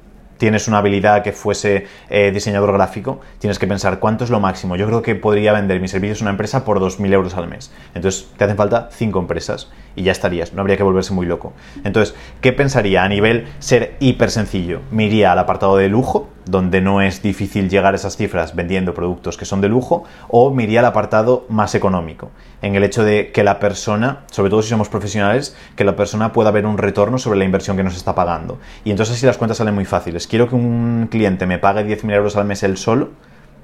tienes 0.41 0.69
una 0.69 0.79
habilidad 0.79 1.23
que 1.23 1.33
fuese 1.33 1.87
eh, 2.09 2.31
diseñador 2.33 2.73
gráfico, 2.73 3.21
tienes 3.39 3.59
que 3.59 3.67
pensar 3.67 3.99
cuánto 3.99 4.25
es 4.25 4.31
lo 4.31 4.41
máximo. 4.41 4.75
Yo 4.75 4.87
creo 4.87 5.03
que 5.03 5.15
podría 5.15 5.53
vender 5.53 5.81
mis 5.81 5.91
servicios 5.91 6.23
a 6.23 6.25
una 6.25 6.31
empresa 6.31 6.65
por 6.65 6.81
2.000 6.81 7.13
euros 7.13 7.35
al 7.35 7.47
mes. 7.47 7.71
Entonces, 7.95 8.27
te 8.39 8.45
hacen 8.45 8.57
falta 8.57 8.89
5 8.91 9.19
empresas 9.19 9.69
y 9.97 10.03
ya 10.03 10.13
estarías, 10.13 10.53
no 10.53 10.61
habría 10.61 10.77
que 10.77 10.83
volverse 10.83 11.13
muy 11.13 11.27
loco. 11.27 11.53
Entonces, 11.85 12.15
¿qué 12.41 12.53
pensaría 12.53 13.05
a 13.05 13.09
nivel 13.09 13.47
ser 13.59 13.97
hiper 14.01 14.31
sencillo? 14.31 14.81
Me 14.91 15.05
iría 15.05 15.33
al 15.33 15.39
apartado 15.39 15.77
de 15.77 15.89
lujo, 15.89 16.29
donde 16.47 16.81
no 16.81 17.01
es 17.01 17.23
difícil 17.23 17.69
llegar 17.69 17.95
a 17.95 17.97
esas 17.97 18.17
cifras 18.17 18.57
vendiendo 18.57 18.95
productos 18.95 19.37
que 19.37 19.45
son 19.45 19.61
de 19.61 19.69
lujo, 19.69 20.05
o 20.29 20.53
me 20.53 20.65
iría 20.65 20.81
al 20.81 20.87
apartado 20.87 21.47
más 21.49 21.75
económico, 21.75 22.31
en 22.63 22.75
el 22.75 22.85
hecho 22.85 23.05
de 23.05 23.31
que 23.33 23.45
la 23.45 23.59
persona, 23.59 24.21
sobre 24.31 24.51
todo 24.51 24.63
si 24.63 24.71
somos 24.71 24.89
profesionales, 24.89 25.57
que 25.77 25.85
la 25.85 25.97
persona 25.97 26.33
pueda 26.33 26.51
ver 26.51 26.67
un 26.67 26.79
retorno 26.79 27.19
sobre 27.19 27.39
la 27.39 27.45
inversión 27.45 27.77
que 27.77 27.85
nos 27.85 27.97
está 27.97 28.15
pagando. 28.15 28.59
Y 28.85 28.91
entonces 28.91 29.17
así 29.17 29.27
las 29.27 29.39
cuentas 29.39 29.59
salen 29.59 29.75
muy 29.75 29.85
fáciles. 29.85 30.27
Quiero 30.27 30.49
que 30.49 30.55
un 30.55 31.09
cliente 31.11 31.47
me 31.47 31.59
pague 31.59 31.87
10.000 31.87 32.15
euros 32.15 32.37
al 32.37 32.47
mes 32.47 32.63
él 32.63 32.77
solo, 32.77 33.11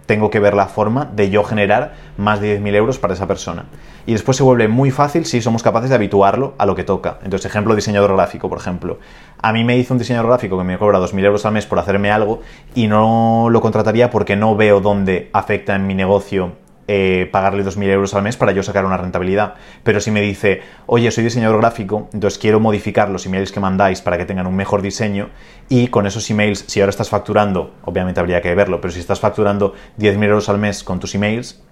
tengo 0.07 0.31
que 0.31 0.41
ver 0.41 0.55
la 0.55 0.67
forma 0.67 1.11
de 1.15 1.31
yo 1.31 1.45
generar 1.45 1.95
más 2.17 2.41
de 2.41 2.61
10.000 2.61 2.75
euros 2.75 2.99
para 2.99 3.15
esa 3.15 3.27
persona. 3.27 3.67
Y 4.07 4.13
después 4.13 4.37
se 4.37 4.43
vuelve 4.43 4.69
muy 4.69 4.91
fácil 4.91 5.27
si 5.27 5.43
somos 5.43 5.63
capaces 5.63 5.91
de 5.91 5.97
habituarlo 5.97 6.55
a 6.59 6.67
lo 6.67 6.75
que 6.75 6.85
toca. 6.85 7.19
Entonces, 7.25 7.47
ejemplo, 7.47 7.75
diseñador 7.75 8.15
gráfico, 8.15 8.49
por 8.49 8.59
ejemplo. 8.59 8.99
A 9.43 9.53
mí 9.53 9.65
me 9.65 9.77
hizo 9.77 9.95
un 9.95 9.99
diseñador 9.99 10.29
gráfico 10.29 10.57
que 10.57 10.65
me 10.65 10.79
cobra 10.79 11.01
2.000 11.01 11.25
euros 11.25 11.45
al 11.45 11.53
mes 11.53 11.67
por 11.67 11.79
hacerme 11.79 12.11
algo 12.11 12.41
y 12.75 12.87
no 12.87 13.49
lo 13.51 13.61
contrataría 13.61 14.11
porque 14.11 14.37
no 14.37 14.57
veo 14.57 14.81
dónde 14.81 15.29
afecta 15.33 15.75
en 15.75 15.87
mi 15.87 15.95
negocio 15.95 16.66
eh, 16.89 17.29
pagarle 17.33 17.65
2.000 17.65 17.91
euros 17.91 18.15
al 18.15 18.23
mes 18.23 18.37
para 18.37 18.53
yo 18.53 18.63
sacar 18.63 18.85
una 18.85 18.97
rentabilidad. 18.97 19.55
Pero 19.83 20.01
si 20.01 20.11
me 20.11 20.21
dice, 20.21 20.61
oye, 20.87 21.11
soy 21.11 21.25
diseñador 21.25 21.59
gráfico, 21.59 22.09
entonces 22.13 22.39
quiero 22.39 22.61
modificar 22.61 23.11
los 23.11 23.27
emails 23.27 23.53
que 23.53 23.61
mandáis 23.61 24.01
para 24.01 24.19
que 24.19 24.25
tengan 24.25 24.47
un 24.47 24.57
mejor 24.57 24.83
diseño 24.83 25.31
y 25.69 25.89
con 25.89 26.07
esos 26.07 26.29
emails, 26.31 26.65
si 26.67 26.81
ahora 26.81 26.91
estás 26.91 27.09
facturando, 27.09 27.75
obviamente 27.85 28.21
habría 28.21 28.41
que 28.41 28.55
verlo, 28.55 28.81
pero 28.81 28.93
si 28.93 29.01
estás 29.01 29.21
facturando 29.21 29.75
10.000 29.99 30.25
euros 30.25 30.49
al 30.49 30.59
mes 30.59 30.85
con 30.85 31.01
tus 31.01 31.15
emails, 31.15 31.63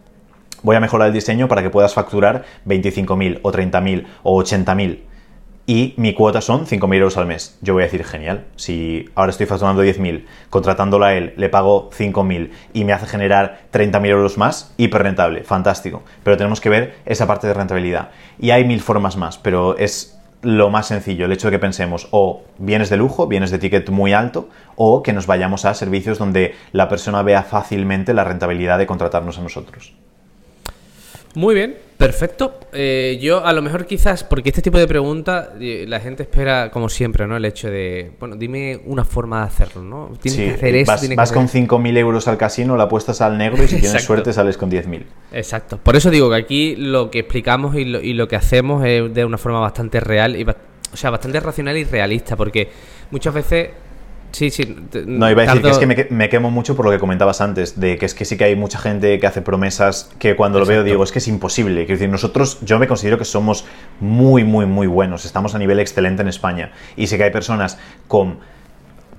voy 0.63 0.77
a 0.77 0.81
mejorar 0.81 1.09
el 1.09 1.15
diseño 1.15 1.47
para 1.47 1.63
que 1.63 1.71
puedas 1.71 1.95
facturar 1.95 2.45
25.000 2.67 3.41
o 3.43 3.53
30.000 3.53 4.07
o 4.23 4.43
80.000 4.43 5.14
y 5.67 5.95
mi 5.97 6.13
cuota 6.13 6.41
son 6.41 6.67
5.000 6.67 6.95
euros 6.95 7.17
al 7.17 7.27
mes. 7.27 7.57
Yo 7.63 7.73
voy 7.73 7.83
a 7.83 7.87
decir, 7.87 8.05
genial, 8.05 8.45
si 8.57 9.09
ahora 9.15 9.31
estoy 9.31 9.47
facturando 9.47 9.83
10.000, 9.83 10.25
contratándolo 10.51 11.05
a 11.07 11.15
él, 11.15 11.33
le 11.37 11.49
pago 11.49 11.91
5.000 11.91 12.51
y 12.75 12.85
me 12.85 12.93
hace 12.93 13.07
generar 13.07 13.61
30.000 13.73 14.07
euros 14.07 14.37
más, 14.37 14.75
hiper 14.77 15.03
rentable, 15.03 15.43
fantástico. 15.45 16.03
Pero 16.23 16.37
tenemos 16.37 16.61
que 16.61 16.69
ver 16.69 16.97
esa 17.07 17.27
parte 17.27 17.47
de 17.47 17.55
rentabilidad. 17.55 18.11
Y 18.39 18.51
hay 18.51 18.65
mil 18.65 18.81
formas 18.81 19.17
más, 19.17 19.39
pero 19.39 19.79
es 19.79 20.19
lo 20.43 20.69
más 20.69 20.89
sencillo, 20.89 21.25
el 21.25 21.33
hecho 21.33 21.49
de 21.49 21.53
que 21.53 21.59
pensemos 21.59 22.09
o 22.11 22.43
bienes 22.59 22.91
de 22.91 22.99
lujo, 22.99 23.27
bienes 23.27 23.51
de 23.51 23.59
ticket 23.59 23.89
muy 23.89 24.13
alto, 24.13 24.51
o 24.77 25.03
que 25.03 25.15
nos 25.15 25.27
vayamos 25.27 25.65
a 25.65 25.73
servicios 25.73 26.19
donde 26.19 26.55
la 26.73 26.91
persona 26.91 27.23
vea 27.23 27.43
fácilmente 27.43 28.13
la 28.13 28.25
rentabilidad 28.25 28.79
de 28.79 28.87
contratarnos 28.87 29.39
a 29.39 29.43
nosotros. 29.43 29.95
Muy 31.35 31.55
bien, 31.55 31.77
perfecto. 31.97 32.61
Eh, 32.73 33.19
yo 33.21 33.45
a 33.45 33.53
lo 33.53 33.63
mejor 33.63 33.87
quizás, 33.87 34.25
porque 34.25 34.51
este 34.51 34.63
tipo 34.63 34.79
de 34.79 34.87
preguntas 34.87 35.51
eh, 35.61 35.85
la 35.89 36.01
gente 36.01 36.25
espera, 36.25 36.71
como 36.71 36.89
siempre, 36.89 37.27
¿no? 37.27 37.37
El 37.37 37.45
hecho 37.45 37.71
de, 37.71 38.13
bueno, 38.19 38.37
dime 38.37 38.81
una 38.87 39.05
forma 39.05 39.41
de 39.41 39.47
hacerlo, 39.47 39.83
¿no? 39.83 40.13
Tienes 40.21 40.41
que 40.41 40.55
hacer 40.55 40.77
esto. 40.77 40.93
Vas, 40.93 41.17
vas 41.17 41.33
con 41.33 41.49
5.000 41.49 41.97
euros 41.99 42.29
al 42.29 42.37
casino, 42.37 42.77
la 42.77 42.85
apuestas 42.85 43.21
al 43.21 43.39
negro 43.39 43.63
y 43.63 43.69
si 43.69 43.81
tienes 43.81 44.03
suerte 44.03 44.33
sales 44.33 44.57
con 44.57 44.71
10.000. 44.71 45.05
Exacto. 45.33 45.79
Por 45.79 45.97
eso 45.97 46.11
digo 46.11 46.31
que 46.31 46.37
aquí 46.37 46.77
lo 46.77 47.11
que 47.11 47.21
explicamos 47.21 47.77
y 47.77 47.85
lo, 47.85 48.01
y 48.01 48.15
lo 48.15 48.29
que 48.29 48.37
hacemos 48.37 48.85
es 48.85 49.13
de 49.13 49.25
una 49.25 49.39
forma 49.39 49.61
bastante 49.61 50.01
real, 50.01 50.37
y, 50.37 50.45
o 50.45 50.97
sea, 50.97 51.11
bastante 51.11 51.41
racional 51.41 51.77
y 51.77 51.85
realista, 51.85 52.37
porque 52.37 52.71
muchas 53.11 53.35
veces 53.35 53.71
Sí, 54.35 54.51
sí. 54.51 54.77
No, 55.07 55.31
iba 55.31 55.43
a 55.43 55.47
decir 55.47 55.63
que 55.63 55.71
es 55.71 55.79
que 55.79 56.09
me, 56.11 56.29
quemo 56.29 56.51
mucho 56.51 56.75
por 56.75 56.85
lo 56.85 56.91
que 56.91 56.99
comentabas 56.99 57.41
antes, 57.41 57.79
de 57.79 57.97
que 57.99 58.07
es 58.07 58.15
que 58.15 58.25
sí 58.25 58.37
que 58.37 58.43
hay 58.43 58.57
mucha 58.57 58.81
gente 58.81 59.21
que 59.21 59.27
hace 59.29 59.43
promesas 59.43 60.11
que 60.19 60.35
cuando 60.35 60.59
lo 60.59 60.67
veo 60.67 60.83
digo, 60.83 61.05
es 61.05 61.13
que 61.13 61.21
es 61.21 61.29
imposible. 61.29 61.87
Quiero 61.87 62.01
decir, 62.01 62.09
nosotros, 62.09 62.59
yo 62.63 62.81
me 62.81 62.89
considero 62.89 63.17
que 63.17 63.25
somos 63.25 63.65
muy, 64.01 64.43
muy, 64.43 64.67
muy 64.67 64.89
buenos. 64.89 65.25
Estamos 65.25 65.55
a 65.55 65.59
nivel 65.61 65.79
excelente 65.79 66.23
en 66.23 66.29
España. 66.29 66.73
Y 66.97 67.07
sí 67.07 67.17
que 67.17 67.23
hay 67.23 67.31
personas 67.31 67.79
con 68.09 68.39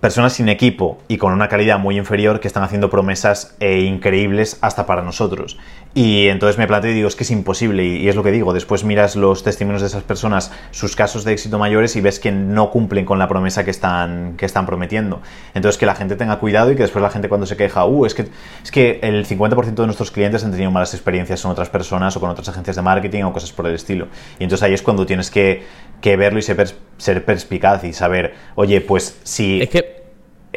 personas 0.01 0.33
sin 0.33 0.49
equipo 0.49 0.99
y 1.07 1.17
con 1.17 1.31
una 1.31 1.47
calidad 1.47 1.79
muy 1.79 1.97
inferior 1.97 2.41
que 2.41 2.47
están 2.47 2.63
haciendo 2.63 2.89
promesas 2.89 3.55
eh, 3.61 3.79
increíbles 3.79 4.57
hasta 4.59 4.85
para 4.85 5.01
nosotros. 5.01 5.57
Y 5.97 6.27
entonces 6.27 6.57
me 6.57 6.67
planteo 6.67 6.91
y 6.91 6.93
digo, 6.93 7.07
es 7.07 7.15
que 7.15 7.23
es 7.23 7.31
imposible, 7.31 7.85
y, 7.85 8.09
es 8.09 8.17
lo 8.17 8.23
que 8.23 8.31
digo, 8.31 8.51
después 8.51 8.83
miras 8.83 9.15
los 9.15 9.43
testimonios 9.43 9.81
de 9.81 9.87
esas 9.87 10.03
personas, 10.03 10.51
sus 10.71 10.93
casos 10.93 11.23
de 11.23 11.31
éxito 11.31 11.57
mayores 11.57 11.95
y 11.95 12.01
ves 12.01 12.19
que 12.19 12.33
no 12.33 12.69
cumplen 12.69 13.05
con 13.05 13.17
la 13.17 13.29
promesa 13.29 13.63
que 13.63 13.71
están, 13.71 14.35
que 14.35 14.45
están 14.45 14.65
prometiendo. 14.65 15.21
Entonces 15.53 15.79
que 15.79 15.85
la 15.85 15.95
gente 15.95 16.17
tenga 16.17 16.37
cuidado 16.39 16.69
y 16.69 16.75
que 16.75 16.81
después 16.81 17.01
la 17.01 17.09
gente 17.09 17.29
cuando 17.29 17.47
se 17.47 17.55
queja, 17.55 17.85
uh, 17.85 18.05
es 18.05 18.13
que, 18.13 18.27
es 18.61 18.71
que 18.71 18.99
el 19.03 19.25
50% 19.25 19.73
de 19.73 19.85
nuestros 19.85 20.11
clientes 20.11 20.43
han 20.43 20.51
tenido 20.51 20.69
malas 20.69 20.93
experiencias 20.93 21.41
con 21.41 21.51
otras 21.51 21.69
personas 21.69 22.17
o 22.17 22.19
con 22.19 22.29
otras 22.29 22.49
agencias 22.49 22.75
de 22.75 22.81
marketing 22.81 23.23
o 23.23 23.31
cosas 23.31 23.53
por 23.53 23.65
el 23.65 23.75
estilo. 23.75 24.09
Y 24.37 24.43
entonces 24.43 24.63
ahí 24.63 24.73
es 24.73 24.81
cuando 24.81 25.05
tienes 25.05 25.31
que, 25.31 25.63
que 26.01 26.17
verlo 26.17 26.39
y 26.39 26.41
ser, 26.41 26.75
ser 26.97 27.23
perspicaz 27.23 27.85
y 27.85 27.93
saber, 27.93 28.33
oye, 28.55 28.81
pues 28.81 29.17
si... 29.23 29.61
Es 29.61 29.69
que 29.69 30.03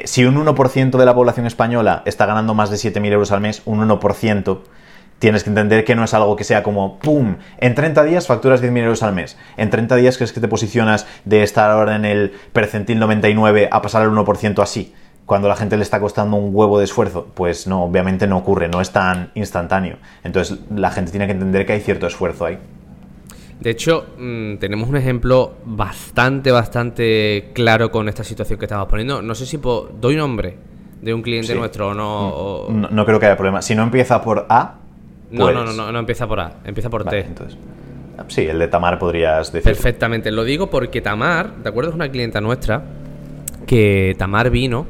si 0.04 0.24
un 0.24 0.34
1% 0.44 0.98
de 0.98 1.06
la 1.06 1.14
población 1.14 1.46
española 1.46 2.02
está 2.06 2.26
ganando 2.26 2.54
más 2.54 2.70
de 2.70 2.76
7.000 2.76 3.12
euros 3.12 3.30
al 3.30 3.40
mes, 3.40 3.62
un 3.66 3.88
1%, 3.88 4.58
tienes 5.18 5.44
que 5.44 5.50
entender 5.50 5.84
que 5.84 5.94
no 5.94 6.04
es 6.04 6.14
algo 6.14 6.36
que 6.36 6.44
sea 6.44 6.62
como, 6.62 6.98
¡pum! 6.98 7.36
En 7.58 7.74
30 7.74 8.04
días 8.04 8.26
facturas 8.26 8.62
10.000 8.62 8.78
euros 8.78 9.02
al 9.02 9.14
mes. 9.14 9.36
En 9.56 9.70
30 9.70 9.96
días 9.96 10.16
crees 10.16 10.32
que 10.32 10.40
te 10.40 10.48
posicionas 10.48 11.06
de 11.24 11.42
estar 11.42 11.70
ahora 11.70 11.96
en 11.96 12.04
el 12.04 12.32
percentil 12.52 12.98
99 12.98 13.68
a 13.70 13.82
pasar 13.82 14.02
al 14.02 14.10
1% 14.10 14.62
así. 14.62 14.94
Cuando 15.26 15.46
a 15.46 15.50
la 15.50 15.56
gente 15.56 15.76
le 15.76 15.82
está 15.82 16.00
costando 16.00 16.36
un 16.36 16.54
huevo 16.54 16.78
de 16.78 16.84
esfuerzo, 16.84 17.26
pues 17.34 17.66
no, 17.66 17.84
obviamente 17.84 18.26
no 18.26 18.38
ocurre, 18.38 18.68
no 18.68 18.80
es 18.80 18.92
tan 18.92 19.30
instantáneo. 19.34 19.96
Entonces 20.24 20.58
la 20.74 20.90
gente 20.90 21.10
tiene 21.10 21.26
que 21.26 21.32
entender 21.32 21.66
que 21.66 21.74
hay 21.74 21.80
cierto 21.80 22.06
esfuerzo 22.06 22.46
ahí. 22.46 22.58
De 23.60 23.70
hecho, 23.70 24.06
mm, 24.16 24.56
tenemos 24.56 24.88
un 24.88 24.96
ejemplo 24.96 25.56
bastante, 25.64 26.52
bastante 26.52 27.50
claro 27.52 27.90
con 27.90 28.08
esta 28.08 28.22
situación 28.22 28.58
que 28.58 28.66
estamos 28.66 28.88
poniendo. 28.88 29.20
No 29.20 29.34
sé 29.34 29.46
si 29.46 29.58
doy 30.00 30.16
nombre 30.16 30.56
de 31.02 31.12
un 31.12 31.22
cliente 31.22 31.54
nuestro 31.54 31.88
o 31.88 31.94
no, 31.94 32.68
no, 32.90 33.04
creo 33.04 33.18
que 33.18 33.26
haya 33.26 33.36
problema. 33.36 33.60
Si 33.60 33.74
no 33.74 33.82
empieza 33.82 34.22
por 34.22 34.46
A. 34.48 34.78
No, 35.30 35.52
no, 35.52 35.64
pues 35.64 35.76
no, 35.76 35.92
no, 35.92 35.98
empieza 35.98 36.26
por 36.26 36.40
A, 36.40 36.58
empieza 36.64 36.90
por 36.90 37.04
T. 37.04 37.20
Entonces. 37.20 37.58
Sí, 38.28 38.42
el 38.42 38.58
de 38.58 38.68
Tamar 38.68 38.98
podrías 38.98 39.52
decir. 39.52 39.64
Perfectamente, 39.64 40.30
lo 40.30 40.44
digo 40.44 40.68
porque 40.68 41.00
Tamar, 41.00 41.56
¿de 41.56 41.68
acuerdo? 41.68 41.90
Es 41.90 41.96
una 41.96 42.10
clienta 42.10 42.40
nuestra 42.40 42.82
que 43.66 44.14
Tamar 44.18 44.50
vino 44.50 44.86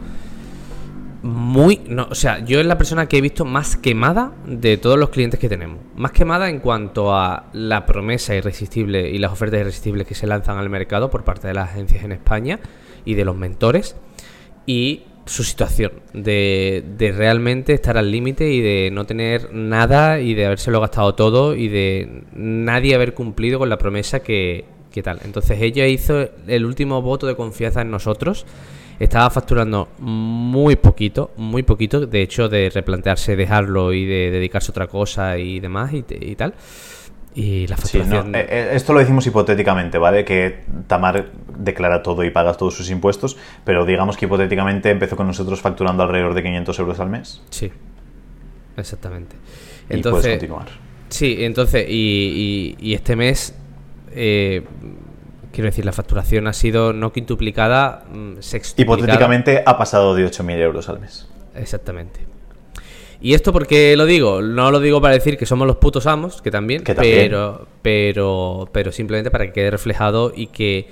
muy. 1.23 1.81
No, 1.89 2.09
o 2.11 2.15
sea, 2.15 2.45
yo 2.45 2.61
es 2.61 2.67
la 2.67 2.79
persona 2.79 3.07
que 3.07 3.19
he 3.19 3.21
visto 3.21 3.45
más 3.45 3.77
quemada 3.77 4.33
de 4.47 4.77
todos 4.77 4.99
los 4.99 5.11
clientes 5.11 5.39
que 5.39 5.49
tenemos. 5.49 5.79
Más 5.97 6.13
quemada 6.13 6.49
en 6.49 6.61
cuanto 6.61 7.15
a 7.15 7.47
la 7.53 7.87
promesa 7.87 8.35
irresistible 8.35 9.11
y 9.11 9.19
las 9.19 9.33
ofertas 9.33 9.61
irresistibles 9.61 10.07
que 10.07 10.15
se 10.15 10.27
lanzan 10.27 10.59
al 10.59 10.71
mercado 10.71 11.11
por 11.11 11.25
parte 11.25 11.49
de 11.49 11.55
las 11.55 11.71
agencias 11.71 12.05
en 12.05 12.13
España 12.13 12.61
y 13.05 13.15
de 13.15 13.25
los 13.25 13.37
mentores. 13.37 13.97
Y 14.67 15.03
su 15.29 15.45
situación 15.45 15.93
de, 16.13 16.85
de 16.97 17.13
realmente 17.13 17.73
estar 17.75 17.97
al 17.97 18.11
límite 18.11 18.51
y 18.51 18.61
de 18.61 18.91
no 18.93 19.05
tener 19.05 19.53
nada 19.53 20.21
y 20.21 20.35
de 20.35 20.47
habérselo 20.47 20.81
gastado 20.81 21.15
todo 21.15 21.55
y 21.55 21.69
de 21.69 22.25
nadie 22.35 22.95
haber 22.95 23.15
cumplido 23.15 23.59
con 23.59 23.69
la 23.69 23.79
promesa 23.79 24.21
que, 24.21 24.65
que 24.91 25.03
tal. 25.03 25.21
Entonces 25.25 25.61
ella 25.61 25.87
hizo 25.87 26.29
el 26.47 26.65
último 26.65 27.03
voto 27.03 27.27
de 27.27 27.37
confianza 27.37 27.83
en 27.83 27.91
nosotros 27.91 28.47
estaba 28.99 29.31
facturando 29.31 29.89
muy 29.99 30.77
poquito, 30.77 31.31
muy 31.37 31.63
poquito, 31.63 32.07
de 32.07 32.23
hecho 32.23 32.49
de 32.49 32.71
replantearse 32.71 33.37
dejarlo 33.37 33.93
y 33.93 34.05
de 34.05 34.31
dedicarse 34.31 34.71
a 34.71 34.73
otra 34.73 34.87
cosa 34.89 35.39
y 35.39 35.61
demás 35.61 35.93
y, 35.93 36.35
tal. 36.35 36.55
Y 37.39 37.69
la 37.69 37.77
facturación... 37.77 38.35
Eh, 38.35 38.47
eh, 38.51 38.71
esto 38.73 38.93
lo 38.93 38.99
decimos 38.99 39.25
hipotéticamente, 39.25 39.97
¿vale? 39.97 40.25
Que 40.25 40.65
Tamar 40.89 41.27
declara 41.57 42.03
todo 42.03 42.25
y 42.25 42.31
paga 42.31 42.55
todos 42.55 42.75
sus 42.75 42.91
impuestos, 42.91 43.37
pero 43.65 43.87
digamos 43.87 44.17
que 44.17 44.25
hipotéticamente 44.25 44.91
empezó 44.91 45.15
con 45.15 45.29
nosotros 45.29 45.61
facturando 45.61 46.03
alrededor 46.03 46.35
de 46.35 46.43
500 46.43 46.79
euros 46.81 46.99
al 46.99 47.11
mes. 47.11 47.41
Sí, 47.51 47.71
exactamente. 48.77 49.37
Entonces, 49.89 50.23
puedes 50.23 50.39
continuar. 50.39 50.67
Sí, 51.11 51.37
entonces, 51.45 51.87
y, 51.89 52.75
y, 52.81 52.95
este 52.95 53.15
mes 53.15 53.55
eh, 54.11 54.65
Quiero 55.53 55.71
decir, 55.71 55.85
la 55.85 55.93
facturación 55.93 56.49
ha 56.49 56.53
sido 56.53 56.93
no 56.93 57.13
quintuplicada, 57.13 58.05
mm, 58.13 58.41
sextuplicada. 58.41 58.99
Hipotéticamente 58.99 59.63
ha 59.65 59.79
pasado 59.79 60.15
de 60.17 60.27
8.000 60.27 60.59
euros 60.59 60.89
al 60.89 60.99
mes. 60.99 61.29
Exactamente. 61.55 62.21
¿Y 63.21 63.35
esto 63.35 63.53
por 63.53 63.67
qué 63.67 63.97
lo 63.97 64.07
digo? 64.07 64.41
No 64.43 64.71
lo 64.71 64.79
digo 64.81 65.01
para 65.01 65.15
decir 65.15 65.37
que 65.37 65.45
somos 65.47 65.67
los 65.67 65.77
putos 65.77 66.07
amos, 66.07 66.41
que 66.41 66.51
también, 66.51 66.83
Pero, 66.85 67.67
pero, 67.83 68.69
pero 68.73 68.93
simplemente 68.93 69.31
para 69.31 69.47
que 69.47 69.53
quede 69.53 69.71
reflejado 69.73 70.33
y 70.35 70.47
que 70.49 70.87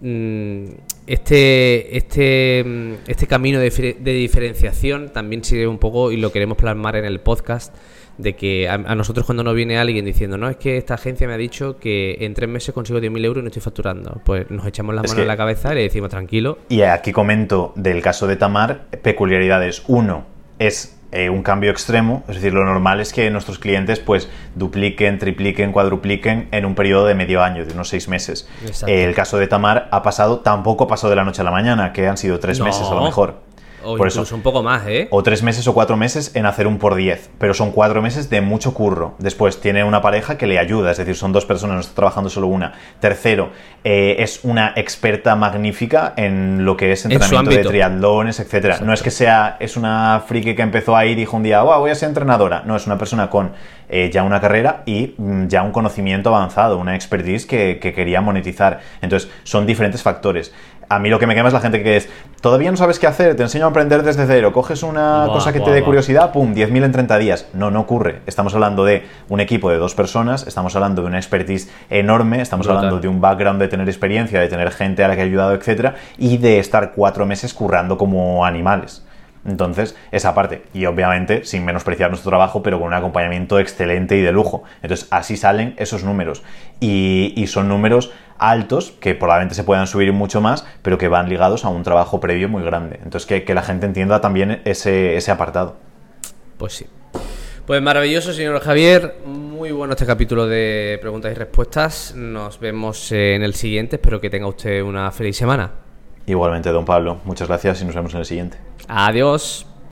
mm, 0.00 0.64
este, 1.06 1.96
este, 1.96 2.64
mm, 2.64 2.92
este 3.06 3.26
camino 3.26 3.58
de, 3.58 3.70
difer- 3.70 3.96
de 3.98 4.12
diferenciación 4.12 5.10
también 5.12 5.44
sigue 5.44 5.66
un 5.66 5.78
poco, 5.78 6.12
y 6.12 6.16
lo 6.18 6.30
queremos 6.32 6.58
plasmar 6.58 6.96
en 6.96 7.04
el 7.04 7.20
podcast, 7.20 7.74
de 8.18 8.34
que 8.34 8.68
a, 8.68 8.74
a 8.74 8.94
nosotros 8.94 9.26
cuando 9.26 9.44
nos 9.44 9.54
viene 9.54 9.78
alguien 9.78 10.04
diciendo, 10.04 10.38
no, 10.38 10.48
es 10.48 10.56
que 10.56 10.76
esta 10.78 10.94
agencia 10.94 11.26
me 11.26 11.34
ha 11.34 11.38
dicho 11.38 11.78
que 11.78 12.16
en 12.20 12.32
tres 12.34 12.48
meses 12.48 12.74
consigo 12.74 12.98
10.000 12.98 13.24
euros 13.24 13.40
y 13.40 13.44
no 13.44 13.48
estoy 13.48 13.62
facturando, 13.62 14.20
pues 14.24 14.50
nos 14.50 14.66
echamos 14.66 14.94
las 14.94 15.04
Es 15.04 15.10
manos 15.10 15.16
que- 15.16 15.22
en 15.22 15.28
la 15.28 15.36
cabeza 15.36 15.72
y 15.72 15.76
le 15.76 15.82
decimos, 15.82 16.10
tranquilo, 16.10 16.58
Y 16.68 16.80
aquí 16.82 17.12
comento 17.12 17.72
del 17.76 18.00
caso 18.02 18.26
de 18.26 18.36
Tamar 18.36 18.86
peculiaridades. 19.02 19.82
Uno, 19.86 20.24
es 20.58 20.98
eh, 21.12 21.30
un 21.30 21.42
cambio 21.42 21.70
extremo, 21.70 22.24
es 22.28 22.36
decir, 22.36 22.52
lo 22.52 22.64
normal 22.64 23.00
es 23.00 23.12
que 23.12 23.30
nuestros 23.30 23.58
clientes 23.58 24.00
pues 24.00 24.28
dupliquen, 24.54 25.18
tripliquen, 25.18 25.72
cuadrupliquen 25.72 26.48
en 26.50 26.64
un 26.66 26.74
periodo 26.74 27.06
de 27.06 27.14
medio 27.14 27.42
año, 27.42 27.64
de 27.64 27.72
unos 27.72 27.88
seis 27.88 28.08
meses. 28.08 28.48
Eh, 28.86 29.04
el 29.04 29.14
caso 29.14 29.38
de 29.38 29.46
Tamar 29.46 29.88
ha 29.92 30.02
pasado, 30.02 30.40
tampoco 30.40 30.86
pasó 30.88 31.08
de 31.08 31.16
la 31.16 31.24
noche 31.24 31.40
a 31.42 31.44
la 31.44 31.50
mañana, 31.52 31.92
que 31.92 32.06
han 32.08 32.16
sido 32.16 32.38
tres 32.40 32.58
No. 32.58 32.64
meses 32.66 32.86
a 32.90 32.94
lo 32.94 33.02
mejor. 33.04 33.45
O 33.86 33.96
Por 33.96 34.08
incluso 34.08 34.22
eso, 34.22 34.34
un 34.34 34.42
poco 34.42 34.62
más, 34.62 34.86
¿eh? 34.86 35.08
o 35.10 35.22
tres 35.22 35.42
meses 35.42 35.66
o 35.68 35.74
cuatro 35.74 35.96
meses 35.96 36.32
en 36.34 36.46
hacer 36.46 36.66
un 36.66 36.78
por 36.78 36.94
diez, 36.94 37.30
pero 37.38 37.54
son 37.54 37.70
cuatro 37.72 38.02
meses 38.02 38.28
de 38.30 38.40
mucho 38.40 38.74
curro. 38.74 39.14
Después 39.18 39.60
tiene 39.60 39.84
una 39.84 40.02
pareja 40.02 40.36
que 40.36 40.46
le 40.46 40.58
ayuda, 40.58 40.90
es 40.90 40.98
decir, 40.98 41.16
son 41.16 41.32
dos 41.32 41.46
personas, 41.46 41.74
no 41.74 41.80
está 41.80 41.94
trabajando 41.94 42.28
solo 42.28 42.48
una. 42.48 42.72
Tercero, 43.00 43.50
eh, 43.84 44.16
es 44.18 44.40
una 44.42 44.72
experta 44.76 45.36
magnífica 45.36 46.12
en 46.16 46.64
lo 46.64 46.76
que 46.76 46.92
es 46.92 47.04
En 47.04 47.12
entrenamiento 47.12 47.50
de 47.50 47.64
triatlones, 47.64 48.40
etcétera. 48.40 48.80
No 48.82 48.92
es 48.92 49.02
que 49.02 49.10
sea, 49.10 49.56
es 49.60 49.76
una 49.76 50.22
friki 50.26 50.54
que 50.54 50.62
empezó 50.62 50.96
ahí 50.96 51.10
y 51.10 51.14
dijo 51.14 51.36
un 51.36 51.42
día, 51.42 51.60
"Guau, 51.62 51.80
voy 51.80 51.90
a 51.90 51.94
ser 51.94 52.08
entrenadora. 52.08 52.62
No, 52.66 52.76
es 52.76 52.86
una 52.86 52.98
persona 52.98 53.30
con 53.30 53.52
eh, 53.88 54.10
ya 54.12 54.24
una 54.24 54.40
carrera 54.40 54.82
y 54.84 55.14
mm, 55.16 55.46
ya 55.46 55.62
un 55.62 55.70
conocimiento 55.70 56.34
avanzado, 56.34 56.78
una 56.78 56.96
expertise 56.96 57.46
que, 57.46 57.78
que 57.80 57.92
quería 57.92 58.20
monetizar. 58.20 58.80
Entonces, 59.00 59.30
son 59.44 59.64
diferentes 59.64 60.02
factores. 60.02 60.52
A 60.88 60.98
mí 60.98 61.08
lo 61.08 61.18
que 61.18 61.26
me 61.26 61.34
quema 61.34 61.48
es 61.48 61.54
la 61.54 61.60
gente 61.60 61.82
que 61.82 61.96
es, 61.96 62.08
todavía 62.40 62.70
no 62.70 62.76
sabes 62.76 62.98
qué 62.98 63.06
hacer, 63.06 63.34
te 63.34 63.42
enseño 63.42 63.64
a 63.64 63.70
aprender 63.70 64.02
desde 64.04 64.26
cero, 64.26 64.52
coges 64.52 64.82
una 64.82 65.24
Buah, 65.24 65.34
cosa 65.34 65.52
que 65.52 65.60
te 65.60 65.70
dé 65.72 65.82
curiosidad, 65.82 66.32
pum, 66.32 66.54
10.000 66.54 66.84
en 66.84 66.92
30 66.92 67.18
días. 67.18 67.48
No, 67.54 67.70
no 67.70 67.80
ocurre. 67.80 68.20
Estamos 68.26 68.54
hablando 68.54 68.84
de 68.84 69.04
un 69.28 69.40
equipo 69.40 69.70
de 69.70 69.78
dos 69.78 69.94
personas, 69.94 70.46
estamos 70.46 70.76
hablando 70.76 71.02
de 71.02 71.08
una 71.08 71.18
expertise 71.18 71.70
enorme, 71.90 72.40
estamos 72.40 72.66
Brutal. 72.66 72.84
hablando 72.84 73.00
de 73.00 73.08
un 73.08 73.20
background 73.20 73.60
de 73.60 73.68
tener 73.68 73.88
experiencia, 73.88 74.40
de 74.40 74.48
tener 74.48 74.70
gente 74.70 75.02
a 75.02 75.08
la 75.08 75.16
que 75.16 75.22
ha 75.22 75.24
ayudado, 75.24 75.54
etcétera, 75.54 75.96
y 76.18 76.38
de 76.38 76.60
estar 76.60 76.92
cuatro 76.92 77.26
meses 77.26 77.52
currando 77.52 77.98
como 77.98 78.44
animales. 78.44 79.02
Entonces, 79.46 79.96
esa 80.10 80.34
parte. 80.34 80.64
Y 80.74 80.86
obviamente, 80.86 81.44
sin 81.44 81.64
menospreciar 81.64 82.10
nuestro 82.10 82.30
trabajo, 82.30 82.62
pero 82.62 82.78
con 82.78 82.88
un 82.88 82.94
acompañamiento 82.94 83.58
excelente 83.58 84.16
y 84.16 84.20
de 84.20 84.32
lujo. 84.32 84.64
Entonces, 84.82 85.06
así 85.10 85.36
salen 85.36 85.74
esos 85.78 86.02
números. 86.04 86.42
Y, 86.80 87.32
y 87.36 87.46
son 87.46 87.68
números 87.68 88.12
altos, 88.38 88.92
que 89.00 89.14
probablemente 89.14 89.54
se 89.54 89.64
puedan 89.64 89.86
subir 89.86 90.12
mucho 90.12 90.40
más, 90.40 90.66
pero 90.82 90.98
que 90.98 91.08
van 91.08 91.28
ligados 91.28 91.64
a 91.64 91.68
un 91.68 91.82
trabajo 91.82 92.20
previo 92.20 92.48
muy 92.48 92.62
grande. 92.62 93.00
Entonces, 93.02 93.26
que, 93.26 93.44
que 93.44 93.54
la 93.54 93.62
gente 93.62 93.86
entienda 93.86 94.20
también 94.20 94.62
ese, 94.64 95.16
ese 95.16 95.30
apartado. 95.30 95.76
Pues 96.58 96.74
sí. 96.74 96.86
Pues 97.66 97.82
maravilloso, 97.82 98.32
señor 98.32 98.60
Javier. 98.60 99.16
Muy 99.26 99.72
bueno 99.72 99.94
este 99.94 100.06
capítulo 100.06 100.46
de 100.46 100.98
preguntas 101.00 101.32
y 101.32 101.34
respuestas. 101.34 102.14
Nos 102.14 102.60
vemos 102.60 103.10
en 103.10 103.42
el 103.42 103.54
siguiente. 103.54 103.96
Espero 103.96 104.20
que 104.20 104.30
tenga 104.30 104.46
usted 104.46 104.82
una 104.82 105.10
feliz 105.10 105.36
semana. 105.36 105.72
Igualmente, 106.26 106.70
don 106.70 106.84
Pablo, 106.84 107.20
muchas 107.24 107.48
gracias 107.48 107.82
y 107.82 107.84
nos 107.84 107.94
vemos 107.94 108.12
en 108.14 108.20
el 108.20 108.24
siguiente. 108.24 108.58
Adiós. 108.86 109.66